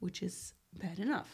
[0.00, 1.26] Which is bad enough.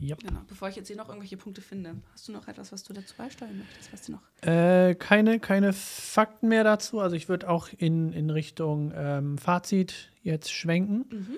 [0.00, 0.20] Yep.
[0.20, 0.40] Genau.
[0.46, 3.14] Bevor ich jetzt hier noch irgendwelche Punkte finde, hast du noch etwas, was du dazu
[3.16, 3.92] beisteuern möchtest?
[3.92, 4.22] Was du noch?
[4.48, 7.00] Äh, keine, keine Fakten mehr dazu.
[7.00, 11.36] Also ich würde auch in, in Richtung ähm, Fazit jetzt schwenken Mhm.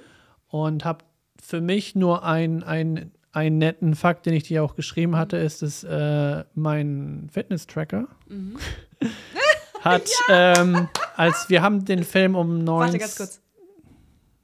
[0.48, 1.04] und habe
[1.42, 5.62] für mich nur ein, ein, einen netten Fakt, den ich dir auch geschrieben hatte, ist,
[5.62, 8.58] dass äh, mein Fitness-Tracker Mhm.
[9.80, 10.86] hat, ähm,
[11.16, 12.80] als wir haben den Film um neun.
[12.80, 13.40] Warte ganz kurz.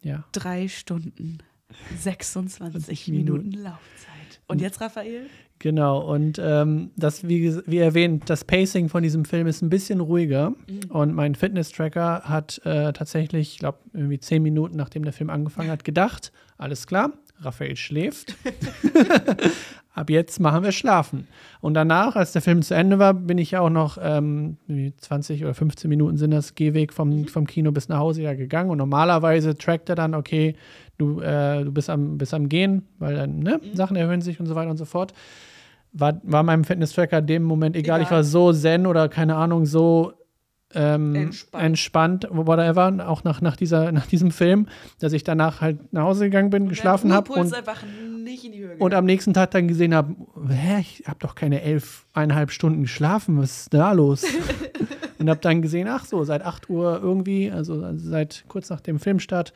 [0.00, 0.24] Ja.
[0.32, 1.38] Drei Stunden,
[1.98, 3.52] 26 20 Minuten.
[3.52, 4.40] Laufzeit.
[4.46, 5.26] Und jetzt, Raphael?
[5.58, 10.00] Genau, und ähm, das, wie, wie erwähnt, das Pacing von diesem Film ist ein bisschen
[10.00, 10.52] ruhiger.
[10.90, 15.70] Und mein Fitness-Tracker hat äh, tatsächlich, ich glaube, irgendwie zehn Minuten, nachdem der Film angefangen
[15.70, 18.36] hat, gedacht: alles klar, Raphael schläft.
[19.94, 21.26] Ab jetzt machen wir Schlafen.
[21.62, 24.94] Und danach, als der Film zu Ende war, bin ich ja auch noch ähm, wie
[24.94, 28.68] 20 oder 15 Minuten sind das Gehweg vom, vom Kino bis nach Hause ja gegangen.
[28.68, 30.54] Und normalerweise trackt er dann, okay,
[30.98, 34.46] du, äh, du bist, am, bist am Gehen, weil dann ne, Sachen erhöhen sich und
[34.46, 35.12] so weiter und so fort.
[35.92, 38.00] War, war meinem Fitness-Tracker dem Moment egal.
[38.00, 38.18] Ich Egal.
[38.18, 40.12] war so zen oder keine Ahnung, so
[40.74, 41.64] ähm, Entspannt.
[41.64, 44.66] entspannt, whatever, auch nach, nach, dieser, nach diesem Film,
[44.98, 47.54] dass ich danach halt nach Hause gegangen bin, geschlafen habe und
[48.78, 50.14] und am nächsten Tag dann gesehen habe,
[50.48, 54.24] hä, ich habe doch keine elf, eineinhalb Stunden geschlafen, was ist da los?
[55.18, 58.98] und habe dann gesehen, ach so, seit 8 Uhr irgendwie, also seit kurz nach dem
[58.98, 59.52] Filmstart,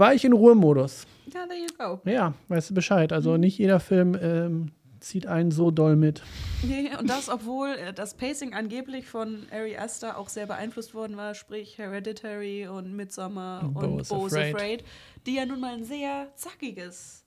[0.00, 1.06] war ich in Ruhemodus.
[1.32, 2.00] Ja, there you go.
[2.10, 3.12] Ja, weißt du Bescheid.
[3.12, 6.22] Also nicht jeder Film ähm, zieht einen so doll mit.
[6.62, 11.16] Nee, und das, obwohl äh, das Pacing angeblich von Ari Aster auch sehr beeinflusst worden
[11.16, 14.54] war, sprich Hereditary und Midsommar Und und Bo is Bo is Afraid.
[14.54, 14.84] Afraid,
[15.26, 17.24] die ja nun mal ein sehr zackiges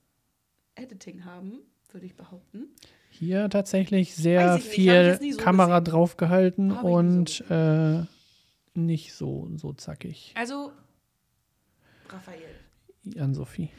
[0.75, 1.59] Editing haben,
[1.91, 2.67] würde ich behaupten.
[3.09, 5.91] Hier tatsächlich sehr viel so Kamera gesehen.
[5.93, 8.01] draufgehalten und äh,
[8.73, 10.33] nicht so, so zackig.
[10.35, 10.71] Also,
[12.09, 12.49] Raphael,
[13.17, 13.69] An Sophie.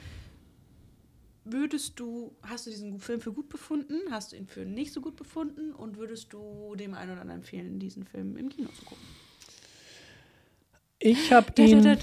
[1.45, 3.95] würdest du, hast du diesen Film für gut befunden?
[4.11, 5.73] Hast du ihn für nicht so gut befunden?
[5.73, 9.05] Und würdest du dem einen oder anderen empfehlen, diesen Film im Kino zu gucken?
[10.99, 11.99] Ich habe ihn.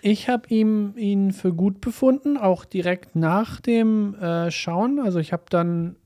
[0.00, 4.98] Ich habe ihm ihn für gut befunden, auch direkt nach dem äh, Schauen.
[4.98, 5.96] Also ich habe dann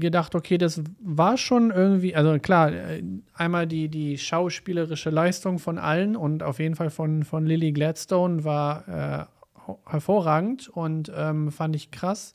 [0.00, 3.02] gedacht, okay, das war schon irgendwie, also klar, äh,
[3.34, 8.44] einmal die, die schauspielerische Leistung von allen und auf jeden Fall von, von Lily Gladstone
[8.44, 9.28] war
[9.68, 12.34] äh, hervorragend und ähm, fand ich krass,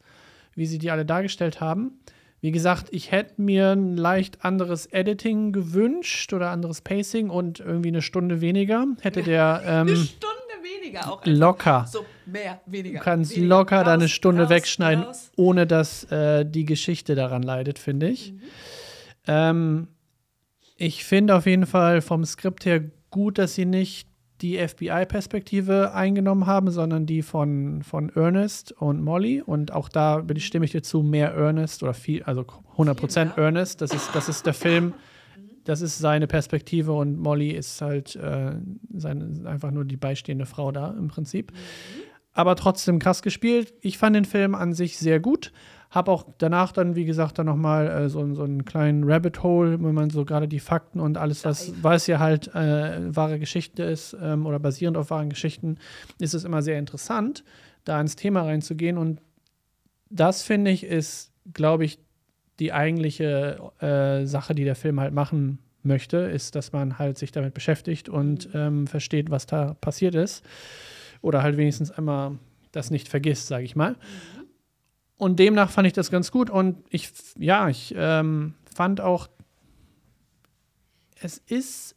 [0.56, 2.00] wie sie die alle dargestellt haben.
[2.42, 7.90] Wie gesagt, ich hätte mir ein leicht anderes Editing gewünscht oder anderes Pacing und irgendwie
[7.90, 8.88] eine Stunde weniger.
[9.02, 9.62] Hätte der.
[9.64, 10.41] Ähm, eine Stunde
[10.80, 11.22] weniger auch.
[11.26, 11.86] Locker.
[11.88, 13.00] So, mehr, weniger.
[13.00, 13.56] Du kannst weniger.
[13.56, 15.32] locker raus, da eine Stunde raus, wegschneiden, raus.
[15.36, 18.34] ohne dass äh, die Geschichte daran leidet, finde ich.
[18.34, 18.42] Mhm.
[19.28, 19.88] Ähm,
[20.78, 24.08] ich finde auf jeden Fall vom Skript her gut, dass sie nicht
[24.42, 29.42] die FBI-Perspektive eingenommen haben, sondern die von, von Ernest und Molly.
[29.42, 32.46] Und auch da bin ich, stimme ich dir zu, mehr Ernest oder viel, also
[32.78, 33.38] 100% Viel mehr.
[33.38, 33.82] Ernest.
[33.82, 34.94] Das ist, das ist der Film,
[35.64, 38.54] das ist seine Perspektive und Molly ist halt äh,
[38.94, 41.52] seine, einfach nur die beistehende Frau da im Prinzip.
[42.34, 43.74] Aber trotzdem krass gespielt.
[43.82, 45.52] Ich fand den Film an sich sehr gut.
[45.90, 49.84] Hab auch danach dann, wie gesagt, dann nochmal äh, so, so einen kleinen Rabbit Hole,
[49.84, 53.84] wenn man so gerade die Fakten und alles, was, es ja halt äh, wahre Geschichte
[53.84, 55.78] ist ähm, oder basierend auf wahren Geschichten,
[56.18, 57.44] ist es immer sehr interessant,
[57.84, 58.98] da ins Thema reinzugehen.
[58.98, 59.22] Und
[60.10, 62.00] das, finde ich, ist, glaube ich,
[62.62, 67.32] die eigentliche äh, Sache, die der Film halt machen möchte, ist, dass man halt sich
[67.32, 70.46] damit beschäftigt und ähm, versteht, was da passiert ist.
[71.24, 72.38] Oder halt wenigstens einmal
[72.72, 73.96] das nicht vergisst, sage ich mal.
[75.18, 76.52] Und demnach fand ich das ganz gut.
[76.52, 77.10] Und ich,
[77.40, 79.28] ja, ich ähm, fand auch,
[81.20, 81.96] es ist,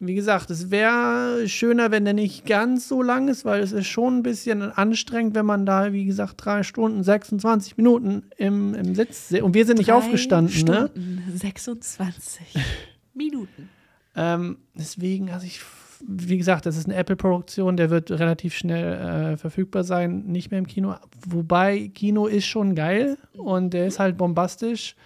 [0.00, 3.86] wie gesagt, es wäre schöner, wenn der nicht ganz so lang ist, weil es ist
[3.86, 8.94] schon ein bisschen anstrengend, wenn man da, wie gesagt, drei Stunden, 26 Minuten im, im
[8.94, 9.32] Sitz.
[9.40, 10.90] Und wir sind nicht Drei aufgestanden, ne?
[10.92, 12.40] Stunden 26
[13.14, 13.68] Minuten.
[14.16, 15.60] Ähm, deswegen, also ich,
[16.04, 20.58] wie gesagt, das ist eine Apple-Produktion, der wird relativ schnell äh, verfügbar sein, nicht mehr
[20.58, 20.96] im Kino.
[21.26, 24.96] Wobei, Kino ist schon geil und der ist halt bombastisch.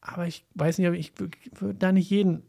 [0.00, 2.42] Aber ich weiß nicht, ob ich würde da nicht jeden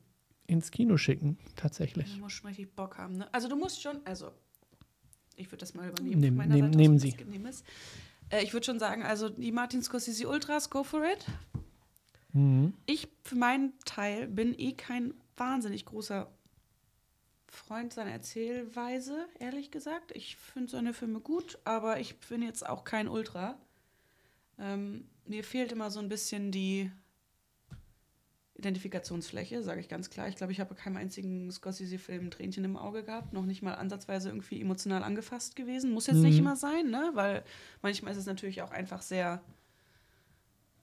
[0.47, 2.13] ins Kino schicken, tatsächlich.
[2.15, 3.33] Du musst schon richtig Bock haben, ne?
[3.33, 4.31] Also du musst schon, also
[5.35, 6.21] ich würde das mal übernehmen.
[6.21, 7.63] Nehm- nehm- Seite nehmen Sie.
[8.29, 11.25] Äh, ich würde schon sagen, also die Martin Scorsese Ultras, go for it.
[12.33, 12.73] Mhm.
[12.85, 16.31] Ich für meinen Teil bin eh kein wahnsinnig großer
[17.49, 20.11] Freund seiner Erzählweise, ehrlich gesagt.
[20.13, 23.57] Ich finde seine Filme gut, aber ich bin jetzt auch kein Ultra.
[24.59, 26.91] Ähm, mir fehlt immer so ein bisschen die
[28.57, 30.27] Identifikationsfläche, sage ich ganz klar.
[30.27, 34.29] Ich glaube, ich habe keinem einzigen Scorsese-Film Tränchen im Auge gehabt, noch nicht mal ansatzweise
[34.29, 35.91] irgendwie emotional angefasst gewesen.
[35.91, 36.39] Muss jetzt nicht Mhm.
[36.47, 37.11] immer sein, ne?
[37.13, 37.43] Weil
[37.81, 39.41] manchmal ist es natürlich auch einfach sehr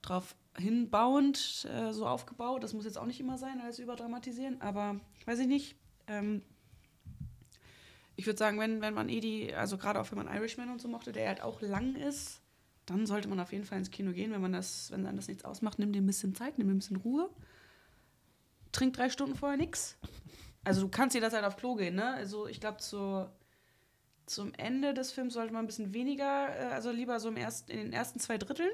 [0.01, 2.63] drauf hinbauend äh, so aufgebaut.
[2.63, 5.75] Das muss jetzt auch nicht immer sein, als überdramatisieren, aber weiß ich nicht.
[6.07, 6.43] Ähm,
[8.15, 10.79] ich würde sagen, wenn, wenn man eh die, also gerade auch wenn man Irishman und
[10.79, 12.41] so mochte, der halt auch lang ist,
[12.85, 15.27] dann sollte man auf jeden Fall ins Kino gehen, wenn man das, wenn dann das
[15.27, 17.29] nichts ausmacht, nimm dir ein bisschen Zeit, nimm dir ein bisschen Ruhe.
[18.75, 19.97] Trink drei Stunden vorher nichts.
[20.63, 22.13] Also du kannst jederzeit auf Klo gehen, ne?
[22.13, 23.29] Also ich glaube, zu,
[24.25, 27.71] zum Ende des Films sollte man ein bisschen weniger, äh, also lieber so im ersten,
[27.71, 28.71] in den ersten zwei Dritteln.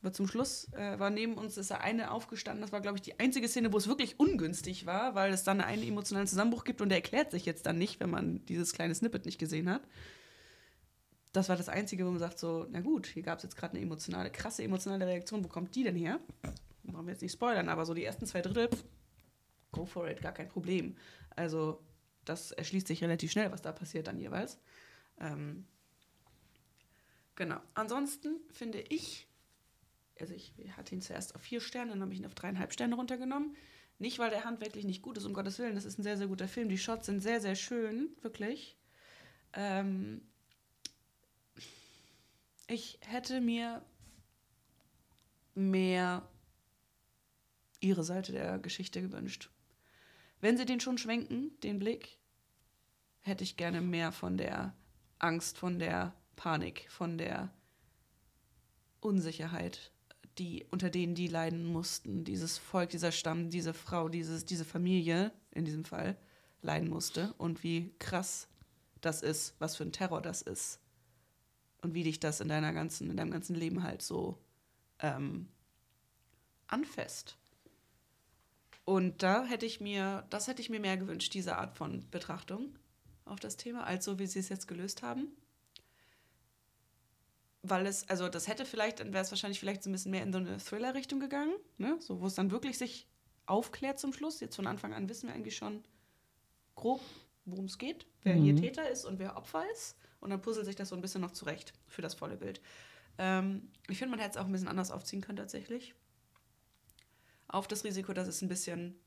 [0.00, 2.62] Aber zum Schluss äh, war neben uns ist da eine aufgestanden.
[2.62, 5.60] Das war, glaube ich, die einzige Szene, wo es wirklich ungünstig war, weil es dann
[5.60, 8.94] einen emotionalen Zusammenbruch gibt und der erklärt sich jetzt dann nicht, wenn man dieses kleine
[8.94, 9.82] Snippet nicht gesehen hat.
[11.32, 13.74] Das war das Einzige, wo man sagt so, na gut, hier gab es jetzt gerade
[13.74, 15.44] eine emotionale, krasse emotionale Reaktion.
[15.44, 16.20] Wo kommt die denn her?
[16.92, 18.68] Wollen wir jetzt nicht spoilern, aber so die ersten zwei Drittel,
[19.72, 20.96] go for it, gar kein Problem.
[21.34, 21.80] Also
[22.24, 24.58] das erschließt sich relativ schnell, was da passiert dann jeweils.
[25.20, 25.66] Ähm,
[27.34, 27.60] genau.
[27.74, 29.26] Ansonsten finde ich,
[30.20, 32.96] also ich hatte ihn zuerst auf vier Sterne, dann habe ich ihn auf dreieinhalb Sterne
[32.96, 33.56] runtergenommen.
[33.98, 35.74] Nicht, weil der handwerklich nicht gut ist, um Gottes Willen.
[35.74, 36.68] Das ist ein sehr, sehr guter Film.
[36.68, 38.76] Die Shots sind sehr, sehr schön, wirklich.
[39.54, 40.20] Ähm,
[42.66, 43.82] ich hätte mir
[45.54, 46.28] mehr
[47.86, 49.50] ihre Seite der Geschichte gewünscht.
[50.40, 52.18] Wenn sie den schon schwenken, den Blick,
[53.20, 54.74] hätte ich gerne mehr von der
[55.18, 57.52] Angst, von der Panik, von der
[59.00, 59.92] Unsicherheit,
[60.38, 65.32] die, unter denen die leiden mussten, dieses Volk, dieser Stamm, diese Frau, dieses, diese Familie
[65.50, 66.16] in diesem Fall
[66.60, 68.48] leiden musste und wie krass
[69.00, 70.80] das ist, was für ein Terror das ist
[71.82, 74.38] und wie dich das in deiner ganzen, in deinem ganzen Leben halt so
[74.98, 75.48] ähm,
[76.66, 77.38] anfasst.
[78.86, 82.78] Und da hätte ich mir, das hätte ich mir mehr gewünscht, diese Art von Betrachtung
[83.24, 85.26] auf das Thema, als so, wie sie es jetzt gelöst haben.
[87.62, 90.22] Weil es, also das hätte vielleicht, dann wäre es wahrscheinlich vielleicht so ein bisschen mehr
[90.22, 91.96] in so eine Thriller-Richtung gegangen, ne?
[91.98, 93.08] So, wo es dann wirklich sich
[93.46, 94.38] aufklärt zum Schluss.
[94.38, 95.82] Jetzt von Anfang an wissen wir eigentlich schon
[96.76, 97.00] grob,
[97.44, 98.58] worum es geht, wer hier Mhm.
[98.58, 99.96] Täter ist und wer Opfer ist.
[100.20, 102.60] Und dann puzzelt sich das so ein bisschen noch zurecht für das volle Bild.
[103.18, 105.94] Ähm, ich finde, man hätte es auch ein bisschen anders aufziehen können tatsächlich.
[107.48, 108.98] Auf das Risiko, dass es ein bisschen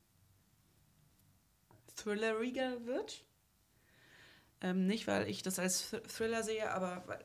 [1.96, 3.24] thrilleriger wird.
[4.60, 7.18] Ähm, nicht, weil ich das als Th Thriller sehe, aber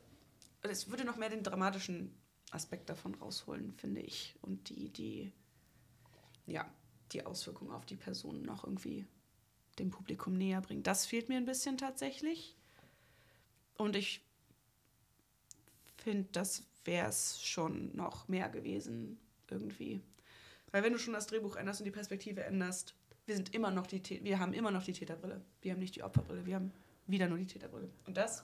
[0.61, 2.15] es würde noch mehr den dramatischen
[2.51, 4.35] Aspekt davon rausholen, finde ich.
[4.41, 5.31] Und die, die,
[6.45, 6.69] ja,
[7.11, 9.05] die Auswirkungen auf die Person noch irgendwie
[9.79, 10.83] dem Publikum näher bringen.
[10.83, 12.55] Das fehlt mir ein bisschen tatsächlich.
[13.77, 14.21] Und ich
[15.97, 20.01] finde, das wäre es schon noch mehr gewesen, irgendwie.
[20.75, 22.95] Weil wenn du schon das Drehbuch änderst und die Perspektive änderst,
[23.25, 25.39] wir sind immer noch die wir haben immer noch die Täterbrille.
[25.61, 26.73] Wir haben nicht die Opferbrille, wir haben
[27.07, 27.87] wieder nur die Täterbrille.
[28.05, 28.43] Und das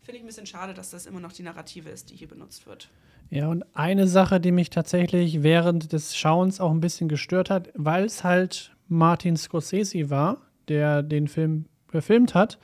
[0.00, 2.66] finde ich ein bisschen schade, dass das immer noch die Narrative ist, die hier benutzt
[2.66, 2.88] wird.
[3.28, 7.68] Ja, und eine Sache, die mich tatsächlich während des Schauens auch ein bisschen gestört hat,
[7.74, 12.58] weil es halt Martin Scorsese war, der den Film verfilmt hat,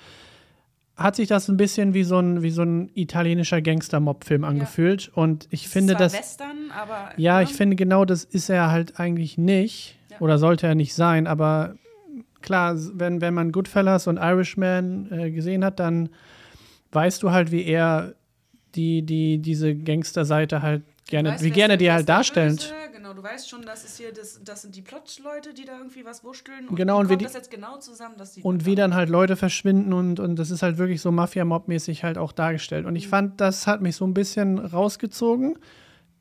[0.98, 5.06] hat sich das ein bisschen wie so ein, wie so ein italienischer Gangster-Mob-Film angefühlt.
[5.06, 5.22] Ja.
[5.22, 6.12] Und ich das finde, dass.
[6.12, 7.12] Western, aber.
[7.16, 9.96] Ja, ich finde genau das ist er halt eigentlich nicht.
[10.10, 10.20] Ja.
[10.20, 11.28] Oder sollte er nicht sein.
[11.28, 11.76] Aber
[12.42, 16.08] klar, wenn, wenn man Goodfellas und Irishman äh, gesehen hat, dann
[16.90, 18.14] weißt du halt, wie er
[18.74, 22.74] die, die, diese Gangster-Seite halt gerne, weißt, wie gerne die halt darstellt.
[23.18, 26.22] Du weißt schon, dass es hier, das, das sind die Plot-Leute, die da irgendwie was
[26.22, 26.68] wursteln.
[26.68, 29.08] Und genau, und wie die, das jetzt genau zusammen, dass die Und wie dann halt
[29.08, 32.86] Leute verschwinden und, und das ist halt wirklich so Mafia-Mob-mäßig halt auch dargestellt.
[32.86, 33.10] Und ich mhm.
[33.10, 35.58] fand, das hat mich so ein bisschen rausgezogen.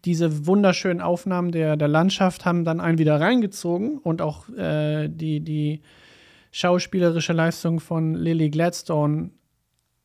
[0.05, 5.41] Diese wunderschönen Aufnahmen der, der Landschaft haben dann einen wieder reingezogen und auch äh, die,
[5.41, 5.83] die
[6.51, 9.29] schauspielerische Leistung von Lily Gladstone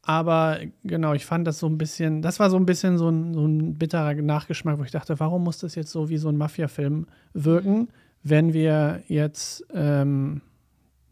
[0.02, 3.34] aber genau, ich fand das so ein bisschen, das war so ein bisschen so ein,
[3.34, 6.36] so ein bitterer Nachgeschmack, wo ich dachte, warum muss das jetzt so wie so ein
[6.36, 7.88] Mafia-Film wirken,
[8.24, 10.42] wenn wir jetzt ähm,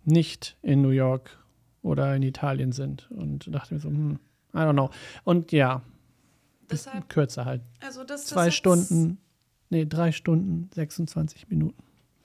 [0.05, 1.39] nicht in New York
[1.83, 3.09] oder in Italien sind?
[3.13, 4.19] Und dachte mir so, hm,
[4.55, 4.91] I don't know.
[5.23, 5.83] Und ja,
[6.69, 7.63] Deshalb, kürzer halt.
[7.81, 9.19] Also das, Zwei das Stunden,
[9.71, 11.83] nee, drei Stunden, 26 Minuten.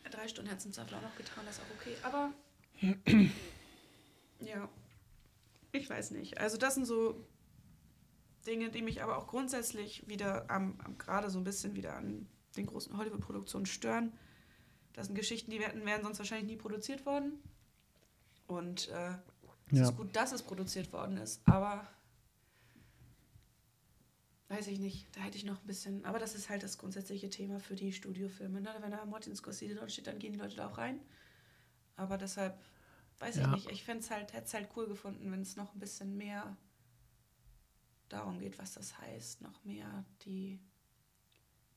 [0.10, 1.96] Drei Stunden hat es im Zweifel auch noch getan, das ist auch okay.
[2.04, 2.32] Aber
[4.40, 4.68] ja,
[5.78, 6.40] ich weiß nicht.
[6.40, 7.26] Also das sind so
[8.46, 12.28] Dinge, die mich aber auch grundsätzlich wieder am, am gerade so ein bisschen wieder an
[12.56, 14.14] den großen Hollywood-Produktionen stören.
[14.94, 17.34] Das sind Geschichten, die werden, wären sonst wahrscheinlich nie produziert worden.
[18.48, 19.16] Und äh,
[19.72, 19.84] es ja.
[19.84, 21.88] ist gut, dass es produziert worden ist, aber
[24.48, 27.30] weiß ich nicht, da hätte ich noch ein bisschen, aber das ist halt das grundsätzliche
[27.30, 28.62] Thema für die Studiofilme.
[28.62, 28.70] Ne?
[28.80, 31.00] Wenn da Martin Scorsese drin steht, dann gehen die Leute da auch rein.
[31.96, 32.58] Aber deshalb
[33.20, 33.44] Weiß ja.
[33.46, 33.72] ich nicht.
[33.72, 36.58] Ich fände es halt, hätte es halt cool gefunden, wenn es noch ein bisschen mehr
[38.10, 39.42] darum geht, was das heißt.
[39.42, 40.60] Noch mehr die,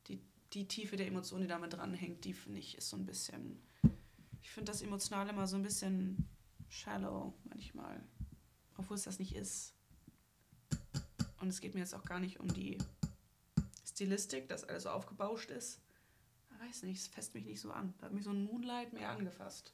[0.07, 0.21] die,
[0.53, 3.63] die Tiefe der Emotion, die damit dranhängt, die finde ich ist so ein bisschen.
[4.43, 6.29] Ich finde das emotional immer so ein bisschen
[6.69, 8.03] shallow manchmal.
[8.77, 9.75] Obwohl es das nicht ist.
[11.41, 12.79] Und es geht mir jetzt auch gar nicht um die
[13.85, 15.81] Stilistik, dass alles so aufgebauscht ist.
[16.51, 17.95] Ich weiß nicht, es fässt mich nicht so an.
[17.99, 19.73] Da hat mich so ein Moonlight mehr angefasst.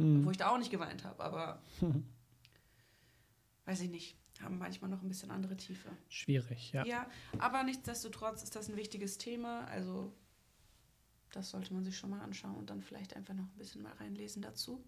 [0.00, 0.24] Mhm.
[0.24, 1.62] Wo ich da auch nicht geweint habe, aber
[3.66, 4.16] weiß ich nicht.
[4.40, 5.90] Haben manchmal noch ein bisschen andere Tiefe.
[6.08, 6.84] Schwierig, ja.
[6.86, 9.66] Ja, aber nichtsdestotrotz ist das ein wichtiges Thema.
[9.66, 10.14] Also,
[11.32, 13.92] das sollte man sich schon mal anschauen und dann vielleicht einfach noch ein bisschen mal
[13.92, 14.82] reinlesen dazu.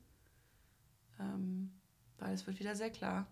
[1.21, 1.71] Ähm,
[2.17, 3.27] weil es wird wieder sehr klar,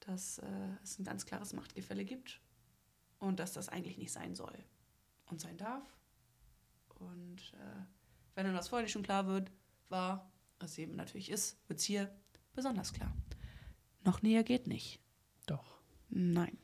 [0.00, 2.40] dass äh, es ein ganz klares Machtgefälle gibt
[3.18, 4.56] und dass das eigentlich nicht sein soll
[5.26, 5.84] und sein darf.
[6.98, 7.84] Und äh,
[8.34, 9.50] wenn dann das vorher nicht schon klar wird,
[9.88, 10.30] war,
[10.60, 12.10] was eben natürlich ist, wird es hier
[12.54, 13.14] besonders klar.
[14.04, 15.00] Noch näher geht nicht.
[15.46, 15.80] Doch.
[16.08, 16.56] Nein.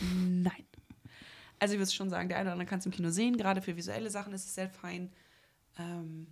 [0.00, 0.66] Nein.
[1.58, 3.36] Also ich würde schon sagen, der eine oder andere kann es im Kino sehen.
[3.36, 5.12] Gerade für visuelle Sachen ist es sehr fein.
[5.78, 6.26] Ähm,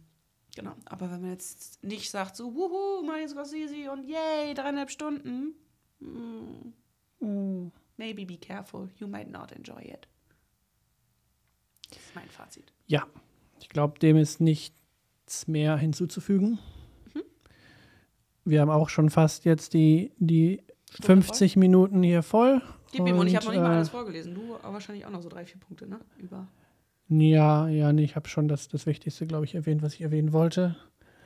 [0.55, 0.75] genau.
[0.85, 5.55] Aber wenn man jetzt nicht sagt, so, wuhu, Martin Scorsese und yay, dreieinhalb Stunden.
[6.01, 8.91] Mm, mm, maybe be careful.
[8.99, 10.09] You might not enjoy it.
[11.89, 12.73] Das ist mein Fazit.
[12.87, 13.07] Ja.
[13.61, 14.75] Ich glaube, dem ist nicht
[15.33, 16.59] nichts mehr hinzuzufügen.
[17.15, 17.23] Mhm.
[18.45, 20.63] Wir haben auch schon fast jetzt die, die
[21.01, 21.61] 50 voll.
[21.61, 22.61] Minuten hier voll.
[22.93, 24.35] Gib ihm, und ich habe noch nicht mal alles äh, vorgelesen.
[24.35, 26.01] Du wahrscheinlich auch noch so drei, vier Punkte, ne?
[26.19, 26.49] Über.
[27.09, 30.33] Ja, ja, nee, ich habe schon das, das Wichtigste, glaube ich, erwähnt, was ich erwähnen
[30.35, 30.77] wollte.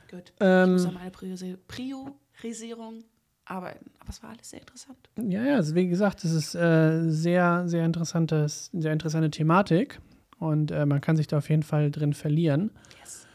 [0.09, 0.33] Gut.
[0.39, 3.03] Ähm, ich muss meine Priorisierung
[3.43, 3.91] arbeiten.
[3.99, 4.97] Aber es war alles sehr interessant.
[5.17, 9.99] Ja, ja, also wie gesagt, es ist äh, sehr, sehr interessantes, sehr interessante Thematik.
[10.39, 12.69] Und äh, man kann sich da auf jeden Fall drin verlieren.
[12.69, 13.26] Do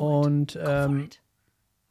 [0.00, 0.62] und it.
[0.66, 1.08] Ähm,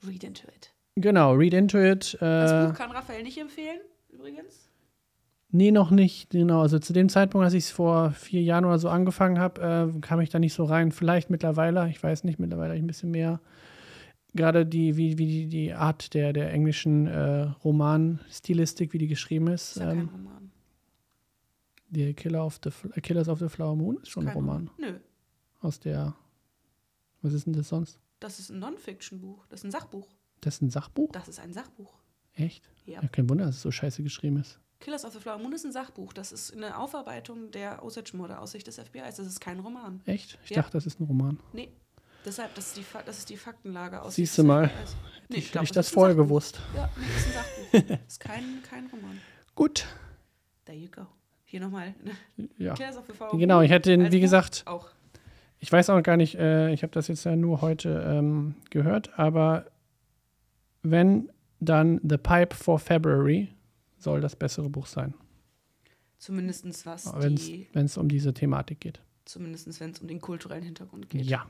[0.06, 0.74] Read into it.
[0.96, 2.16] Genau, read into it.
[2.16, 3.80] Äh, das Buch kann Raphael nicht empfehlen,
[4.10, 4.70] übrigens.
[5.50, 6.32] Nee, noch nicht.
[6.32, 6.62] Genau.
[6.62, 10.00] Also zu dem Zeitpunkt, als ich es vor vier Jahren oder so angefangen habe, äh,
[10.02, 10.92] kam ich da nicht so rein.
[10.92, 13.40] Vielleicht mittlerweile, ich weiß nicht, mittlerweile ein bisschen mehr.
[14.34, 19.48] Gerade die, wie, wie die, die Art der, der englischen äh, Roman-Stilistik, wie die geschrieben
[19.48, 19.78] ist.
[19.78, 20.52] ist ja ähm, kein Roman.
[21.90, 24.70] Die Killer of the, Killers of the Flower Moon ist schon ein Roman.
[24.78, 25.00] Nö,
[25.62, 26.16] Aus der.
[27.22, 28.00] Was ist denn das sonst?
[28.20, 29.46] das ist ein Non-Fiction-Buch.
[29.50, 30.08] Das ist ein Sachbuch.
[30.42, 31.12] Das ist ein Sachbuch?
[31.12, 31.94] Das ist ein Sachbuch.
[32.34, 32.70] Echt?
[32.86, 33.02] Ja.
[33.02, 34.60] Ja, kein Wunder, dass es so scheiße geschrieben ist.
[34.80, 36.14] Killers of the Flower Moon ist ein Sachbuch.
[36.14, 39.16] Das ist eine Aufarbeitung der Osage-Morde aus Sicht des FBIs.
[39.18, 40.02] Das ist kein Roman.
[40.06, 40.38] Echt?
[40.44, 40.58] Ich Ja.
[40.62, 41.40] dachte, das ist ein Roman.
[41.54, 41.70] Nee.
[42.26, 44.68] Deshalb, das ist die, Fa- das ist die Faktenlage aus Siehst du mal.
[44.68, 44.96] FBIs.
[45.30, 46.28] Nee, ich glaub, ich das vorher Sachbuch.
[46.28, 46.60] gewusst.
[46.76, 47.88] Ja, nee, das ist ein Sachbuch.
[47.98, 49.20] das ist kein, kein Roman.
[49.56, 49.86] Gut.
[50.66, 51.06] There you go.
[51.46, 51.96] Hier nochmal.
[52.04, 52.48] Ne?
[52.58, 52.74] Ja.
[52.74, 54.90] Killers of the Flower Genau, Moon ich hätte, den, wie gesagt, Auch.
[55.60, 59.18] Ich weiß auch gar nicht, äh, ich habe das jetzt ja nur heute ähm, gehört,
[59.20, 59.66] aber
[60.84, 61.30] wenn
[61.60, 63.50] dann The Pipe for February
[63.98, 65.14] soll das bessere Buch sein,
[66.20, 69.00] Zumindest was wenn es um diese Thematik geht.
[69.26, 71.24] zumindest wenn es um den kulturellen Hintergrund geht.
[71.26, 71.46] Ja,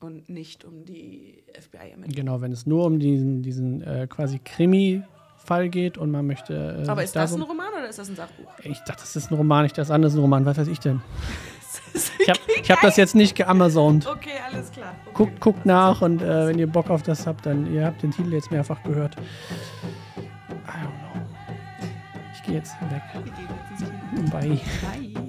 [0.00, 2.14] Und nicht um die FBI-Ermittlungen.
[2.14, 6.82] genau, wenn es nur um diesen, diesen äh, quasi Krimi-Fall geht und man möchte.
[6.84, 8.50] Äh, Aber ist da das ein Roman oder ist das ein Sachbuch?
[8.64, 10.44] Ich dachte, das ist ein Roman, ich das andere ist ein Roman.
[10.44, 11.00] Was weiß ich denn?
[12.18, 14.06] Ich habe hab das jetzt nicht geamazont.
[14.06, 14.94] Okay, alles klar.
[15.06, 15.14] Okay.
[15.14, 18.10] Guckt, guckt nach und äh, wenn ihr Bock auf das habt, dann ihr habt den
[18.10, 19.16] Titel jetzt mehrfach gehört.
[19.16, 21.22] I don't know.
[22.34, 23.02] Ich gehe jetzt weg.
[24.30, 24.60] Bye.
[24.82, 25.27] Bye.